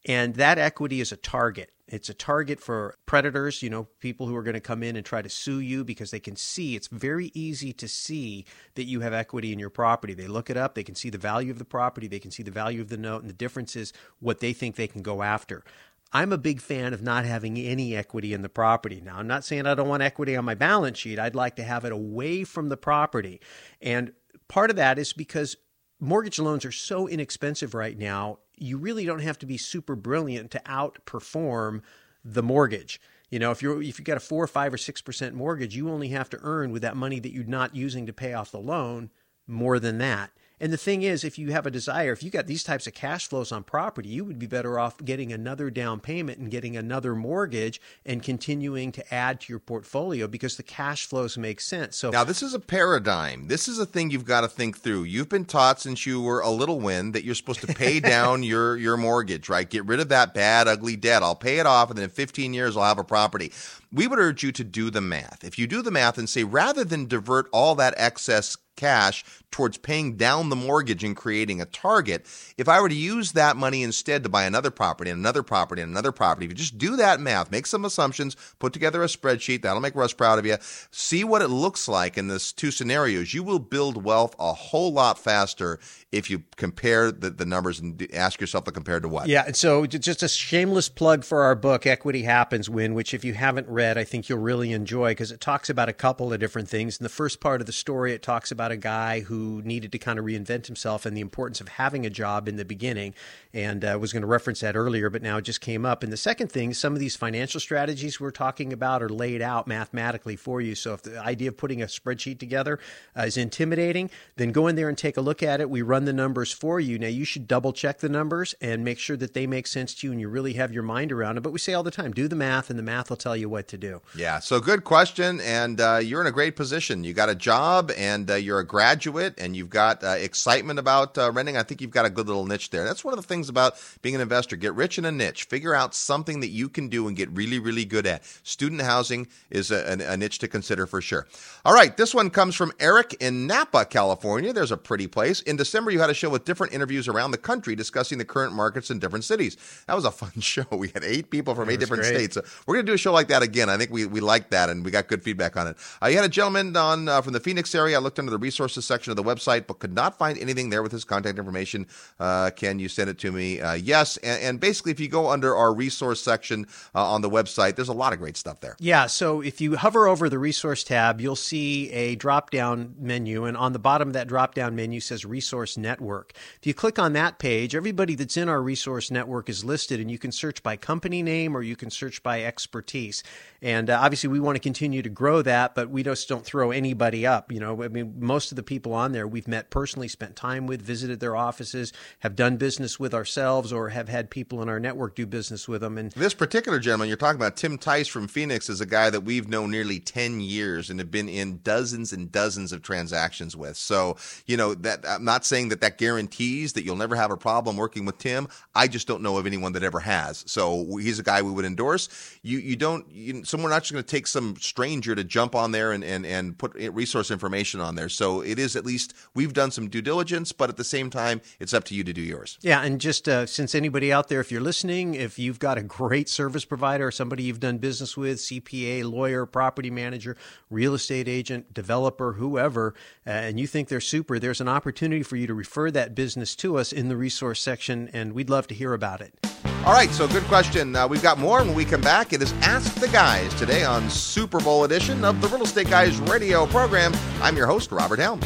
[0.04, 1.70] And that equity is a target.
[1.86, 5.04] It's a target for predators, you know, people who are going to come in and
[5.04, 9.00] try to sue you because they can see it's very easy to see that you
[9.00, 10.14] have equity in your property.
[10.14, 12.42] They look it up, they can see the value of the property, they can see
[12.42, 15.22] the value of the note, and the difference is what they think they can go
[15.22, 15.62] after.
[16.10, 19.02] I'm a big fan of not having any equity in the property.
[19.04, 21.18] Now, I'm not saying I don't want equity on my balance sheet.
[21.18, 23.40] I'd like to have it away from the property.
[23.82, 24.12] And
[24.46, 25.56] part of that is because
[25.98, 30.50] mortgage loans are so inexpensive right now you really don't have to be super brilliant
[30.52, 31.82] to outperform
[32.24, 33.00] the mortgage.
[33.30, 35.74] You know, if you're if you got a four or five or six percent mortgage,
[35.74, 38.50] you only have to earn with that money that you're not using to pay off
[38.50, 39.10] the loan
[39.46, 40.30] more than that.
[40.64, 42.94] And the thing is, if you have a desire, if you got these types of
[42.94, 46.74] cash flows on property, you would be better off getting another down payment and getting
[46.74, 51.96] another mortgage and continuing to add to your portfolio because the cash flows make sense.
[51.98, 53.48] So now this is a paradigm.
[53.48, 55.02] This is a thing you've got to think through.
[55.02, 58.42] You've been taught since you were a little win that you're supposed to pay down
[58.42, 59.68] your your mortgage, right?
[59.68, 61.22] Get rid of that bad, ugly debt.
[61.22, 63.52] I'll pay it off, and then in 15 years I'll have a property.
[63.92, 65.44] We would urge you to do the math.
[65.44, 69.78] If you do the math and say rather than divert all that excess cash towards
[69.78, 72.26] paying down the mortgage and creating a target.
[72.58, 75.80] If I were to use that money instead to buy another property and another property
[75.80, 79.06] and another property, if you just do that math, make some assumptions, put together a
[79.06, 80.56] spreadsheet, that'll make Russ proud of you.
[80.90, 83.32] See what it looks like in this two scenarios.
[83.32, 85.78] You will build wealth a whole lot faster
[86.10, 89.28] if you compare the, the numbers and ask yourself the compared to what.
[89.28, 93.24] Yeah, and so just a shameless plug for our book, Equity Happens When, which if
[93.24, 96.40] you haven't read, I think you'll really enjoy because it talks about a couple of
[96.40, 96.98] different things.
[96.98, 99.98] In the first part of the story, it talks about a guy who needed to
[99.98, 103.14] kind of reinvent himself and the importance of having a job in the beginning.
[103.52, 106.02] And I uh, was going to reference that earlier, but now it just came up.
[106.02, 109.66] And the second thing, some of these financial strategies we're talking about are laid out
[109.66, 110.74] mathematically for you.
[110.74, 112.78] So if the idea of putting a spreadsheet together
[113.16, 115.70] uh, is intimidating, then go in there and take a look at it.
[115.70, 116.98] We run the numbers for you.
[116.98, 120.06] Now, you should double check the numbers and make sure that they make sense to
[120.06, 121.42] you and you really have your mind around it.
[121.42, 123.48] But we say all the time do the math, and the math will tell you
[123.48, 124.00] what to do.
[124.14, 124.38] Yeah.
[124.38, 125.40] So, good question.
[125.40, 127.04] And uh, you're in a great position.
[127.04, 131.16] You got a job and uh, you're a graduate and you've got uh, excitement about
[131.18, 131.56] uh, renting.
[131.56, 132.84] I think you've got a good little niche there.
[132.84, 134.56] That's one of the things about being an investor.
[134.56, 137.58] Get rich in a niche, figure out something that you can do and get really,
[137.58, 138.24] really good at.
[138.42, 141.26] Student housing is a, a, niche to consider for sure.
[141.64, 141.96] All right.
[141.96, 144.52] This one comes from Eric in Napa, California.
[144.52, 145.40] There's a pretty place.
[145.42, 148.52] In December, you had a show with different interviews around the country discussing the current
[148.52, 149.56] markets in different cities.
[149.86, 150.64] That was a fun show.
[150.70, 152.14] We had eight people from eight different great.
[152.14, 152.34] states.
[152.34, 153.68] So we're going to do a show like that again.
[153.68, 155.76] I think we, we liked that and we got good feedback on it.
[156.02, 157.96] Uh, you had a gentleman on uh, from the Phoenix area.
[157.96, 160.82] I looked under the resources section of the website, but could not find anything there
[160.82, 161.86] with his contact information.
[162.20, 163.60] Uh, can you send it to me?
[163.60, 164.18] Uh, yes.
[164.18, 167.88] And, and, basically, if you go under our resource section uh, on the website, there's
[167.88, 168.76] a lot of great stuff there.
[168.78, 169.06] Yeah.
[169.06, 173.44] So if you hover over the resource tab, you'll see a drop down menu.
[173.44, 176.32] And on the bottom of that drop down menu says Resource Network.
[176.60, 180.10] If you click on that page, everybody that's in our resource network is listed, and
[180.10, 183.22] you can search by company name or you can search by expertise.
[183.62, 186.70] And uh, obviously, we want to continue to grow that, but we just don't throw
[186.70, 187.50] anybody up.
[187.50, 190.66] You know, I mean, most of the people on there we've met personally, spent time
[190.66, 194.80] with, visited their offices, have done business with ourselves, or have had people in our
[194.80, 195.98] network do business with them.
[195.98, 199.20] And this particular gentleman you're talking about, Tim Tice from Phoenix, is a guy that
[199.20, 203.76] we've known nearly 10 years and have been in dozens and dozens of transactions with.
[203.76, 204.16] So,
[204.46, 207.76] you know, that I'm not saying that that guarantees that you'll never have a problem
[207.76, 208.48] working with Tim.
[208.74, 210.44] I just don't know of anyone that ever has.
[210.46, 212.08] So he's a guy we would endorse.
[212.42, 215.72] You you don't you, someone not just going to take some stranger to jump on
[215.72, 218.08] there and, and, and put resource information on there.
[218.08, 221.40] So it is at least we've done some due diligence, but at the same time,
[221.58, 222.58] it's up to you to do yours.
[222.62, 225.82] Yeah, and just uh, since anybody out there, if you're listening, if you've got a
[225.82, 230.36] great service provider, somebody you've done business with, CPA, lawyer, property manager,
[230.70, 232.94] real estate agent, developer, whoever,
[233.26, 236.54] uh, and you think they're super, there's an opportunity for you to refer that business
[236.56, 239.53] to us in the resource section, and we'd love to hear about it.
[239.84, 240.96] All right, so good question.
[240.96, 242.32] Uh, we've got more when we come back.
[242.32, 246.18] It is Ask the Guys today on Super Bowl edition of the Real Estate Guys
[246.20, 247.12] radio program.
[247.42, 248.40] I'm your host, Robert Helm.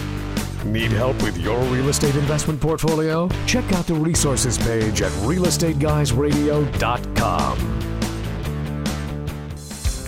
[0.65, 3.29] Need help with your real estate investment portfolio?
[3.47, 7.88] Check out the resources page at realestateguysradio.com.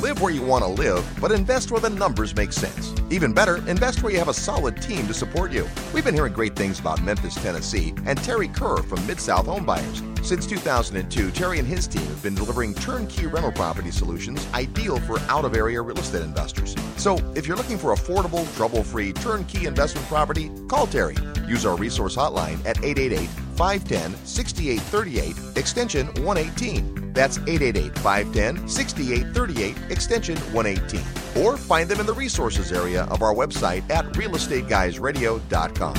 [0.00, 2.94] Live where you want to live, but invest where the numbers make sense.
[3.10, 5.68] Even better, invest where you have a solid team to support you.
[5.92, 9.66] We've been hearing great things about Memphis, Tennessee, and Terry Kerr from Mid South Home
[9.66, 10.02] Buyers.
[10.22, 15.18] Since 2002, Terry and his team have been delivering turnkey rental property solutions ideal for
[15.28, 16.74] out of area real estate investors.
[16.96, 21.16] So, if you're looking for affordable, trouble free, turnkey investment property, call Terry.
[21.46, 23.28] Use our resource hotline at 888
[23.60, 27.12] 510 6838, extension 118.
[27.12, 31.44] That's 888 510 6838, extension 118.
[31.44, 35.94] Or find them in the resources area of our website at realestateguysradio.com.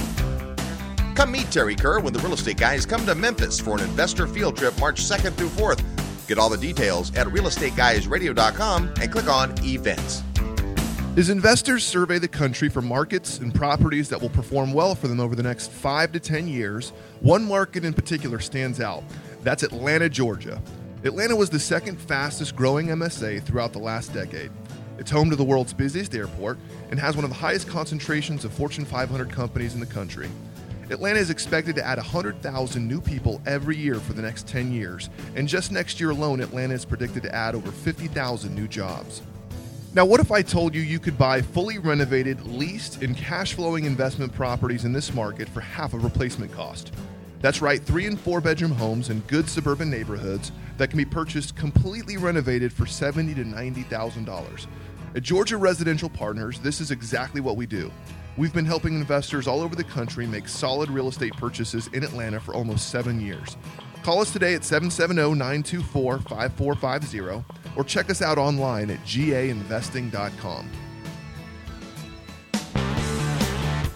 [1.13, 4.25] Come meet Terry Kerr when the real estate guys come to Memphis for an investor
[4.25, 5.83] field trip March 2nd through 4th.
[6.27, 10.23] Get all the details at realestateguysradio.com and click on events.
[11.17, 15.19] As investors survey the country for markets and properties that will perform well for them
[15.19, 19.03] over the next five to 10 years, one market in particular stands out.
[19.43, 20.61] That's Atlanta, Georgia.
[21.03, 24.51] Atlanta was the second fastest growing MSA throughout the last decade.
[24.99, 26.57] It's home to the world's busiest airport
[26.91, 30.29] and has one of the highest concentrations of Fortune 500 companies in the country.
[30.89, 35.09] Atlanta is expected to add 100,000 new people every year for the next 10 years,
[35.35, 39.21] and just next year alone, Atlanta is predicted to add over 50,000 new jobs.
[39.93, 43.83] Now, what if I told you you could buy fully renovated, leased, and cash flowing
[43.83, 46.93] investment properties in this market for half of replacement cost?
[47.41, 51.57] That's right, three and four bedroom homes in good suburban neighborhoods that can be purchased
[51.57, 54.65] completely renovated for seventy to ninety thousand dollars.
[55.13, 57.91] At Georgia Residential Partners, this is exactly what we do.
[58.37, 62.39] We've been helping investors all over the country make solid real estate purchases in Atlanta
[62.39, 63.57] for almost seven years.
[64.03, 70.69] Call us today at 770 924 5450 or check us out online at gainvesting.com.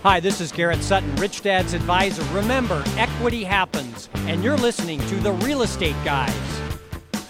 [0.03, 2.21] Hi, this is Garrett Sutton, Rich Dad's advisor.
[2.31, 6.61] Remember, equity happens, and you're listening to The Real Estate Guys.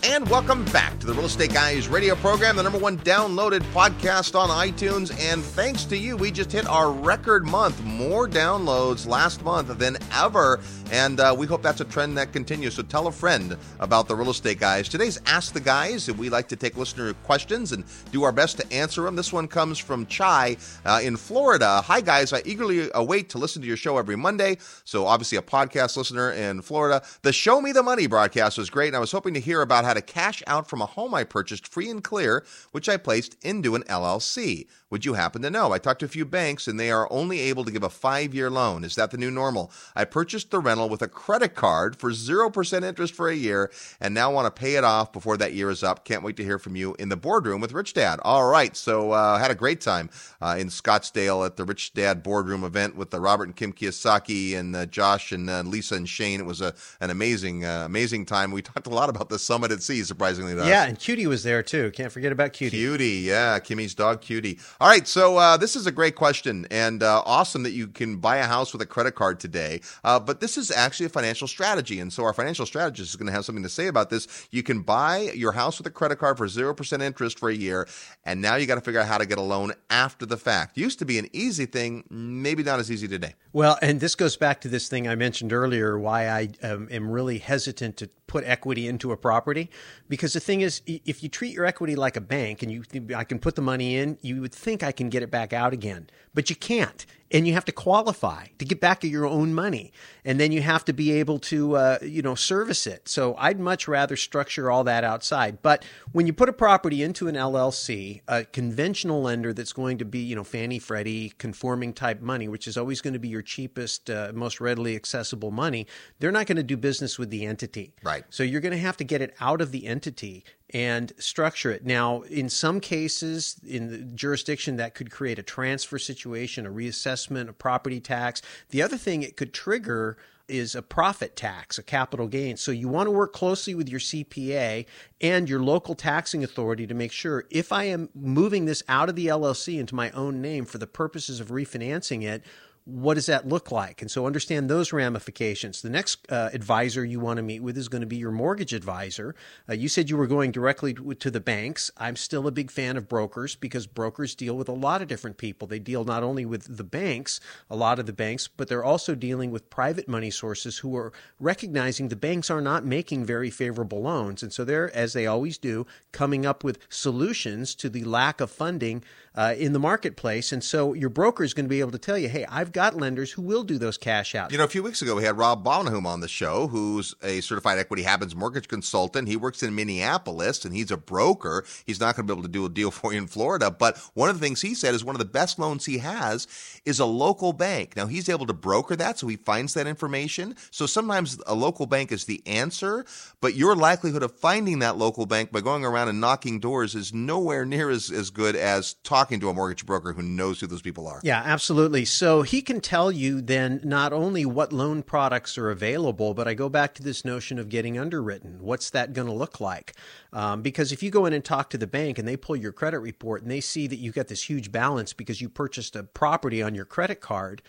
[0.03, 4.37] And welcome back to the Real Estate Guys radio program, the number one downloaded podcast
[4.39, 5.11] on iTunes.
[5.19, 7.83] And thanks to you, we just hit our record month.
[7.83, 10.59] More downloads last month than ever.
[10.91, 12.75] And uh, we hope that's a trend that continues.
[12.75, 14.87] So tell a friend about the Real Estate Guys.
[14.87, 18.57] Today's Ask the Guys, and we like to take listener questions and do our best
[18.59, 19.15] to answer them.
[19.15, 21.81] This one comes from Chai uh, in Florida.
[21.81, 22.33] Hi, guys.
[22.33, 24.57] I eagerly await to listen to your show every Monday.
[24.83, 27.03] So, obviously, a podcast listener in Florida.
[27.23, 29.85] The Show Me the Money broadcast was great, and I was hoping to hear about
[29.85, 33.35] how to cash out from a home I purchased free and clear, which I placed
[33.43, 34.67] into an LLC.
[34.91, 35.71] Would you happen to know?
[35.71, 38.35] I talked to a few banks and they are only able to give a five
[38.35, 38.83] year loan.
[38.83, 39.71] Is that the new normal?
[39.95, 44.13] I purchased the rental with a credit card for 0% interest for a year and
[44.13, 46.05] now want to pay it off before that year is up.
[46.05, 48.19] Can't wait to hear from you in the boardroom with Rich Dad.
[48.23, 48.77] All right.
[48.77, 50.09] So, uh, had a great time
[50.39, 54.55] uh, in Scottsdale at the Rich Dad boardroom event with the Robert and Kim Kiyosaki
[54.55, 56.39] and uh, Josh and uh, Lisa and Shane.
[56.39, 58.51] It was a, an amazing, uh, amazing time.
[58.51, 60.67] We talked a lot about the summit at sea, surprisingly enough.
[60.67, 60.85] Yeah.
[60.85, 61.91] And Cutie was there too.
[61.91, 62.77] Can't forget about Cutie.
[62.77, 63.23] Cutie.
[63.25, 63.57] Yeah.
[63.59, 64.59] Kimmy's dog, Cutie.
[64.81, 68.17] All right, so uh, this is a great question, and uh, awesome that you can
[68.17, 69.79] buy a house with a credit card today.
[70.03, 73.27] Uh, but this is actually a financial strategy, and so our financial strategist is going
[73.27, 74.49] to have something to say about this.
[74.51, 77.55] You can buy your house with a credit card for zero percent interest for a
[77.55, 77.87] year,
[78.25, 80.77] and now you got to figure out how to get a loan after the fact.
[80.77, 83.35] Used to be an easy thing, maybe not as easy today.
[83.53, 87.09] Well, and this goes back to this thing I mentioned earlier why I um, am
[87.09, 89.69] really hesitant to put equity into a property
[90.09, 92.83] because the thing is if you treat your equity like a bank and you
[93.15, 95.73] I can put the money in, you would think I can get it back out
[95.73, 99.91] again, but you can't and you have to qualify to get back your own money.
[100.23, 103.07] And then you have to be able to uh, you know service it.
[103.07, 105.61] So i'd much rather structure all that outside.
[105.61, 110.05] But when you put a property into an llc a conventional lender that's going to
[110.05, 113.41] be you know fannie freddie conforming type money which is always going to be your
[113.41, 115.87] cheapest uh, most readily accessible money
[116.19, 117.93] they're not going to do business with the entity.
[118.03, 118.23] Right.
[118.29, 121.85] So you're going to have to get it out of the entity and structure it.
[121.85, 127.14] Now, in some cases, in the jurisdiction, that could create a transfer situation, a reassessment,
[127.49, 128.41] a property tax.
[128.69, 132.57] The other thing it could trigger is a profit tax, a capital gain.
[132.57, 134.85] So you want to work closely with your CPA
[135.21, 139.15] and your local taxing authority to make sure if I am moving this out of
[139.15, 142.43] the LLC into my own name for the purposes of refinancing it,
[142.85, 144.03] what does that look like?
[144.03, 145.81] And so understand those ramifications.
[145.81, 148.73] The next uh, advisor you want to meet with is going to be your mortgage
[148.73, 149.33] advisor.
[149.67, 151.89] Uh, you said you were going directly to the banks.
[151.97, 155.37] I'm still a big fan of brokers because brokers deal with a lot of different
[155.37, 155.67] people.
[155.67, 157.39] They deal not only with the banks,
[157.71, 161.11] a lot of the banks, but they're also dealing with private money sources who are
[161.39, 164.43] recognizing the banks are not making very favorable loans.
[164.43, 168.51] And so they're, as they always do, coming up with solutions to the lack of
[168.51, 170.51] funding uh, in the marketplace.
[170.51, 172.95] And so your broker is going to be able to tell you, hey, I've got
[172.95, 174.51] lenders who will do those cash outs.
[174.51, 177.41] You know, a few weeks ago, we had Rob Bonahum on the show, who's a
[177.41, 179.27] certified Equity Happens mortgage consultant.
[179.27, 181.65] He works in Minneapolis and he's a broker.
[181.85, 183.69] He's not going to be able to do a deal for you in Florida.
[183.69, 186.47] But one of the things he said is one of the best loans he has
[186.85, 187.95] is a local bank.
[187.95, 190.55] Now, he's able to broker that, so he finds that information.
[190.71, 193.05] So sometimes a local bank is the answer,
[193.41, 197.13] but your likelihood of finding that local bank by going around and knocking doors is
[197.13, 200.67] nowhere near as, as good as talking talking to a mortgage broker who knows who
[200.67, 201.19] those people are.
[201.23, 202.05] Yeah, absolutely.
[202.05, 206.53] So he can tell you then not only what loan products are available, but I
[206.53, 208.57] go back to this notion of getting underwritten.
[208.59, 209.93] What's that going to look like?
[210.33, 212.73] Um, because if you go in and talk to the bank and they pull your
[212.73, 216.03] credit report and they see that you've got this huge balance because you purchased a
[216.03, 217.61] property on your credit card,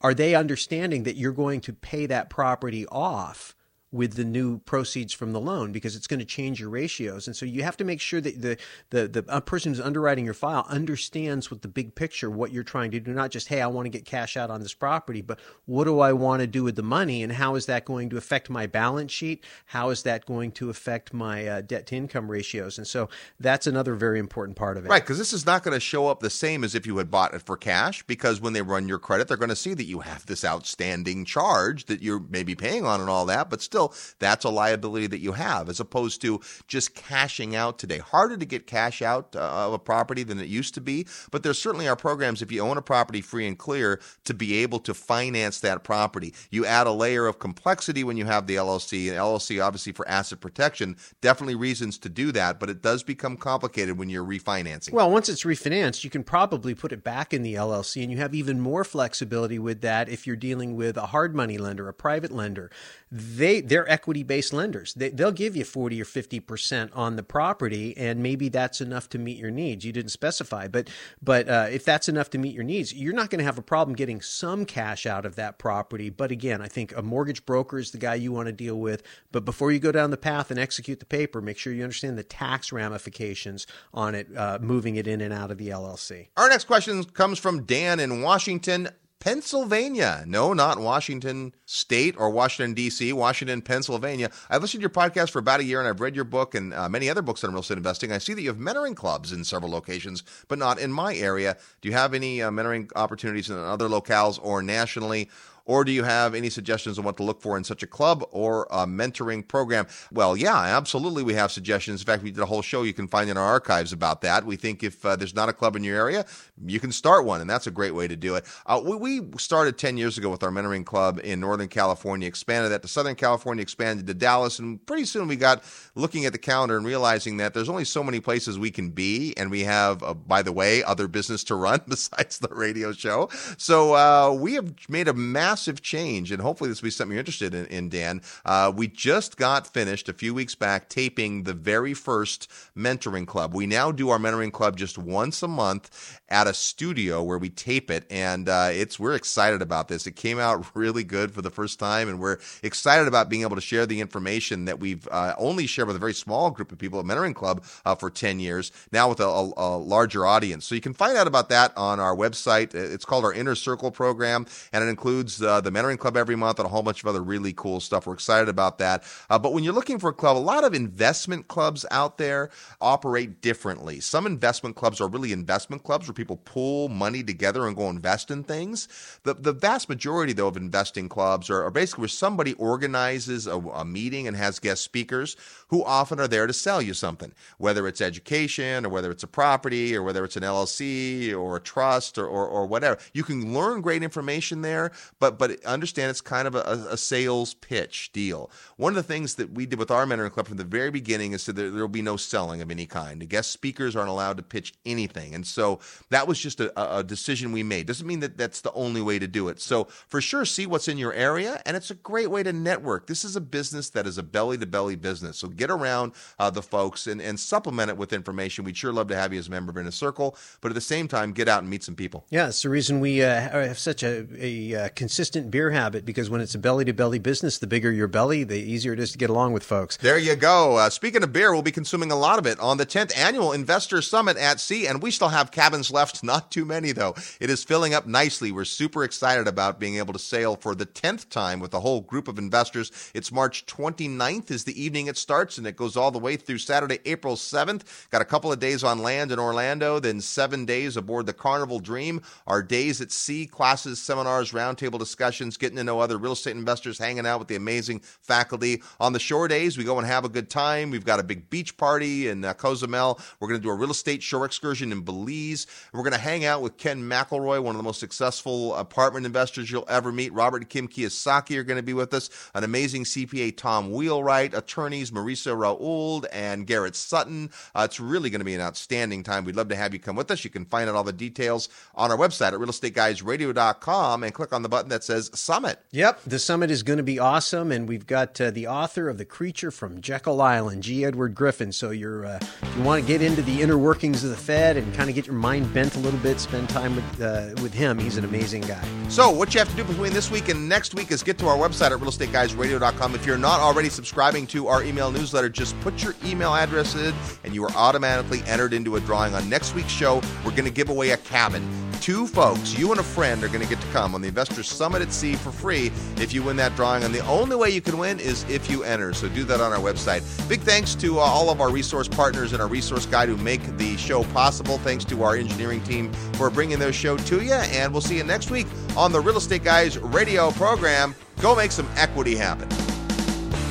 [0.00, 3.56] are they understanding that you're going to pay that property off?
[3.92, 7.26] With the new proceeds from the loan because it's going to change your ratios.
[7.26, 8.56] And so you have to make sure that the,
[8.88, 12.90] the, the person who's underwriting your file understands what the big picture, what you're trying
[12.92, 15.38] to do, not just, hey, I want to get cash out on this property, but
[15.66, 18.16] what do I want to do with the money and how is that going to
[18.16, 19.44] affect my balance sheet?
[19.66, 22.78] How is that going to affect my uh, debt to income ratios?
[22.78, 24.88] And so that's another very important part of it.
[24.88, 27.10] Right, because this is not going to show up the same as if you had
[27.10, 29.84] bought it for cash because when they run your credit, they're going to see that
[29.84, 33.81] you have this outstanding charge that you're maybe paying on and all that, but still
[33.90, 37.98] still that's a liability that you have as opposed to just cashing out today.
[37.98, 41.42] Harder to get cash out uh, of a property than it used to be, but
[41.42, 44.78] there certainly are programs if you own a property free and clear to be able
[44.80, 46.34] to finance that property.
[46.50, 50.06] You add a layer of complexity when you have the LLC, and LLC obviously for
[50.08, 54.92] asset protection, definitely reasons to do that, but it does become complicated when you're refinancing.
[54.92, 58.18] Well, once it's refinanced, you can probably put it back in the LLC and you
[58.18, 61.94] have even more flexibility with that if you're dealing with a hard money lender, a
[61.94, 62.70] private lender.
[63.10, 64.92] They they're equity based lenders.
[64.92, 69.18] They, they'll give you 40 or 50% on the property, and maybe that's enough to
[69.18, 69.82] meet your needs.
[69.82, 70.90] You didn't specify, but,
[71.22, 73.62] but uh, if that's enough to meet your needs, you're not going to have a
[73.62, 76.10] problem getting some cash out of that property.
[76.10, 79.02] But again, I think a mortgage broker is the guy you want to deal with.
[79.30, 82.18] But before you go down the path and execute the paper, make sure you understand
[82.18, 86.28] the tax ramifications on it, uh, moving it in and out of the LLC.
[86.36, 88.90] Our next question comes from Dan in Washington.
[89.22, 90.24] Pennsylvania.
[90.26, 94.32] No, not Washington State or Washington, D.C., Washington, Pennsylvania.
[94.50, 96.74] I've listened to your podcast for about a year and I've read your book and
[96.74, 98.10] uh, many other books on real estate investing.
[98.10, 101.56] I see that you have mentoring clubs in several locations, but not in my area.
[101.80, 105.30] Do you have any uh, mentoring opportunities in other locales or nationally?
[105.64, 108.24] Or do you have any suggestions on what to look for in such a club
[108.30, 109.86] or a mentoring program?
[110.10, 111.22] Well, yeah, absolutely.
[111.22, 112.00] We have suggestions.
[112.00, 114.44] In fact, we did a whole show you can find in our archives about that.
[114.44, 116.24] We think if uh, there's not a club in your area,
[116.66, 118.44] you can start one, and that's a great way to do it.
[118.66, 122.70] Uh, we, we, started 10 years ago with our mentoring club in Northern California, expanded
[122.72, 126.38] that to Southern California, expanded to Dallas, and pretty soon we got looking at the
[126.38, 130.02] calendar and realizing that there's only so many places we can be, and we have,
[130.02, 133.28] uh, by the way, other business to run besides the radio show.
[133.56, 137.12] So uh, we have made a massive massive change, and hopefully this will be something
[137.12, 138.22] you're interested in, in Dan.
[138.46, 143.54] Uh, we just got finished a few weeks back taping the very first mentoring club.
[143.54, 147.50] We now do our mentoring club just once a month at a studio where we
[147.50, 150.06] tape it, and uh, it's we're excited about this.
[150.06, 153.54] It came out really good for the first time, and we're excited about being able
[153.54, 156.78] to share the information that we've uh, only shared with a very small group of
[156.78, 160.64] people at Mentoring Club uh, for 10 years, now with a, a, a larger audience.
[160.64, 162.74] So you can find out about that on our website.
[162.74, 166.58] It's called our Inner Circle program, and it includes uh, the Mentoring Club every month
[166.58, 168.06] and a whole bunch of other really cool stuff.
[168.06, 169.04] We're excited about that.
[169.28, 172.48] Uh, but when you're looking for a club, a lot of investment clubs out there
[172.80, 174.00] operate differently.
[174.00, 178.30] Some investment clubs are really investment clubs where people pull money together and go invest
[178.30, 178.86] in things.
[179.24, 183.58] The, the vast majority, though, of investing clubs are, are basically where somebody organizes a,
[183.58, 185.36] a meeting and has guest speakers
[185.68, 189.26] who often are there to sell you something, whether it's education or whether it's a
[189.26, 192.98] property or whether it's an LLC or a trust or, or, or whatever.
[193.12, 197.54] You can learn great information there, but but understand it's kind of a, a, sales
[197.54, 198.50] pitch deal.
[198.76, 201.32] One of the things that we did with our mentoring club from the very beginning
[201.32, 203.20] is that there will be no selling of any kind.
[203.20, 205.80] The guest speakers aren't allowed to pitch anything, and so
[206.12, 207.86] that was just a, a decision we made.
[207.86, 209.60] Doesn't mean that that's the only way to do it.
[209.60, 213.06] So for sure, see what's in your area, and it's a great way to network.
[213.06, 215.38] This is a business that is a belly to belly business.
[215.38, 218.64] So get around uh, the folks and, and supplement it with information.
[218.64, 220.80] We'd sure love to have you as a member of Inner Circle, but at the
[220.80, 222.26] same time, get out and meet some people.
[222.30, 226.28] Yeah, it's the reason we uh, have such a, a, a consistent beer habit because
[226.28, 229.12] when it's a belly to belly business, the bigger your belly, the easier it is
[229.12, 229.96] to get along with folks.
[229.96, 230.76] There you go.
[230.76, 233.52] Uh, speaking of beer, we'll be consuming a lot of it on the 10th annual
[233.52, 236.01] Investor Summit at Sea, and we still have cabins left.
[236.22, 237.14] Not too many, though.
[237.40, 238.50] It is filling up nicely.
[238.50, 242.00] We're super excited about being able to sail for the 10th time with a whole
[242.00, 242.90] group of investors.
[243.14, 246.58] It's March 29th is the evening it starts, and it goes all the way through
[246.58, 247.82] Saturday, April 7th.
[248.10, 251.78] Got a couple of days on land in Orlando, then seven days aboard the Carnival
[251.78, 252.20] Dream.
[252.46, 256.98] Our days at sea, classes, seminars, roundtable discussions, getting to know other real estate investors,
[256.98, 258.82] hanging out with the amazing faculty.
[258.98, 260.90] On the shore days, we go and have a good time.
[260.90, 263.20] We've got a big beach party in uh, Cozumel.
[263.38, 265.66] We're going to do a real estate shore excursion in Belize.
[265.92, 269.70] We're going to hang out with Ken McElroy, one of the most successful apartment investors
[269.70, 270.32] you'll ever meet.
[270.32, 272.30] Robert Kim Kiyosaki are going to be with us.
[272.54, 277.50] An amazing CPA, Tom Wheelwright, attorneys Mauricio Rauld and Garrett Sutton.
[277.74, 279.44] Uh, it's really going to be an outstanding time.
[279.44, 280.44] We'd love to have you come with us.
[280.44, 284.62] You can find out all the details on our website at realestateguysradio.com and click on
[284.62, 285.78] the button that says Summit.
[285.90, 289.18] Yep, the summit is going to be awesome, and we've got uh, the author of
[289.18, 291.04] The Creature from Jekyll Island, G.
[291.04, 291.70] Edward Griffin.
[291.70, 292.40] So you're uh,
[292.78, 295.26] you want to get into the inner workings of the Fed and kind of get
[295.26, 297.98] your mind bent a little bit, spend time with uh, with him.
[297.98, 298.82] He's an amazing guy.
[299.08, 301.48] So what you have to do between this week and next week is get to
[301.48, 303.14] our website at realestateguysradio.com.
[303.14, 307.14] If you're not already subscribing to our email newsletter, just put your email address in,
[307.44, 310.22] and you are automatically entered into a drawing on next week's show.
[310.44, 311.66] We're going to give away a cabin.
[312.02, 314.64] Two folks, you and a friend, are going to get to come on the Investor
[314.64, 317.04] Summit at Sea for free if you win that drawing.
[317.04, 319.12] And the only way you can win is if you enter.
[319.12, 320.48] So do that on our website.
[320.48, 323.64] Big thanks to uh, all of our resource partners and our resource guide who make
[323.78, 324.78] the show possible.
[324.78, 327.52] Thanks to our engineering team for bringing their show to you.
[327.52, 331.14] And we'll see you next week on the Real Estate Guys radio program.
[331.40, 332.68] Go make some equity happen.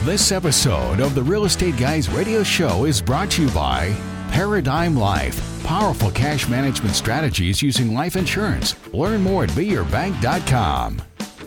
[0.06, 3.94] This episode of the Real Estate Guys radio show is brought to you by
[4.32, 5.51] Paradigm Life.
[5.64, 8.76] Powerful cash management strategies using life insurance.
[8.94, 11.02] Learn more at beyourbank.com.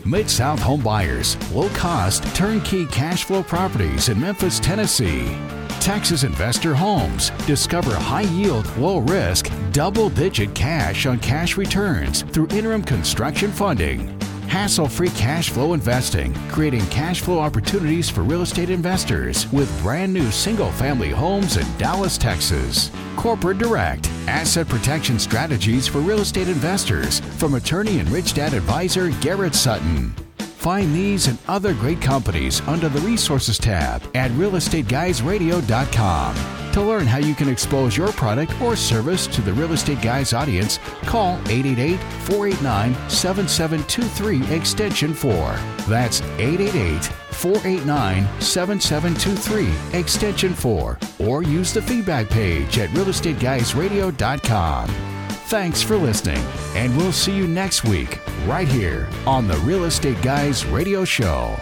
[0.05, 5.35] Mid South Home Buyers, low cost, turnkey cash flow properties in Memphis, Tennessee.
[5.79, 7.29] Texas Investor Homes.
[7.45, 14.14] Discover high yield, low risk, double digit cash on cash returns through interim construction funding.
[14.47, 20.13] Hassle free cash flow investing, creating cash flow opportunities for real estate investors with brand
[20.13, 22.91] new single family homes in Dallas, Texas.
[23.15, 29.09] Corporate Direct, asset protection strategies for real estate investors from attorney and rich dad advisor
[29.21, 30.24] Garrett Sutton.
[30.65, 36.35] Find these and other great companies under the Resources tab at realestateguysradio.com.
[36.71, 40.33] To learn how you can expose your product or service to the Real Estate Guys
[40.33, 45.55] audience, call 888 489 7723 Extension 4.
[45.87, 50.97] That's 888 489 7723 Extension 4.
[51.19, 55.14] Or use the feedback page at realestateguysradio.com.
[55.47, 56.43] Thanks for listening,
[56.75, 61.55] and we'll see you next week right here on the Real Estate Guys Radio Show.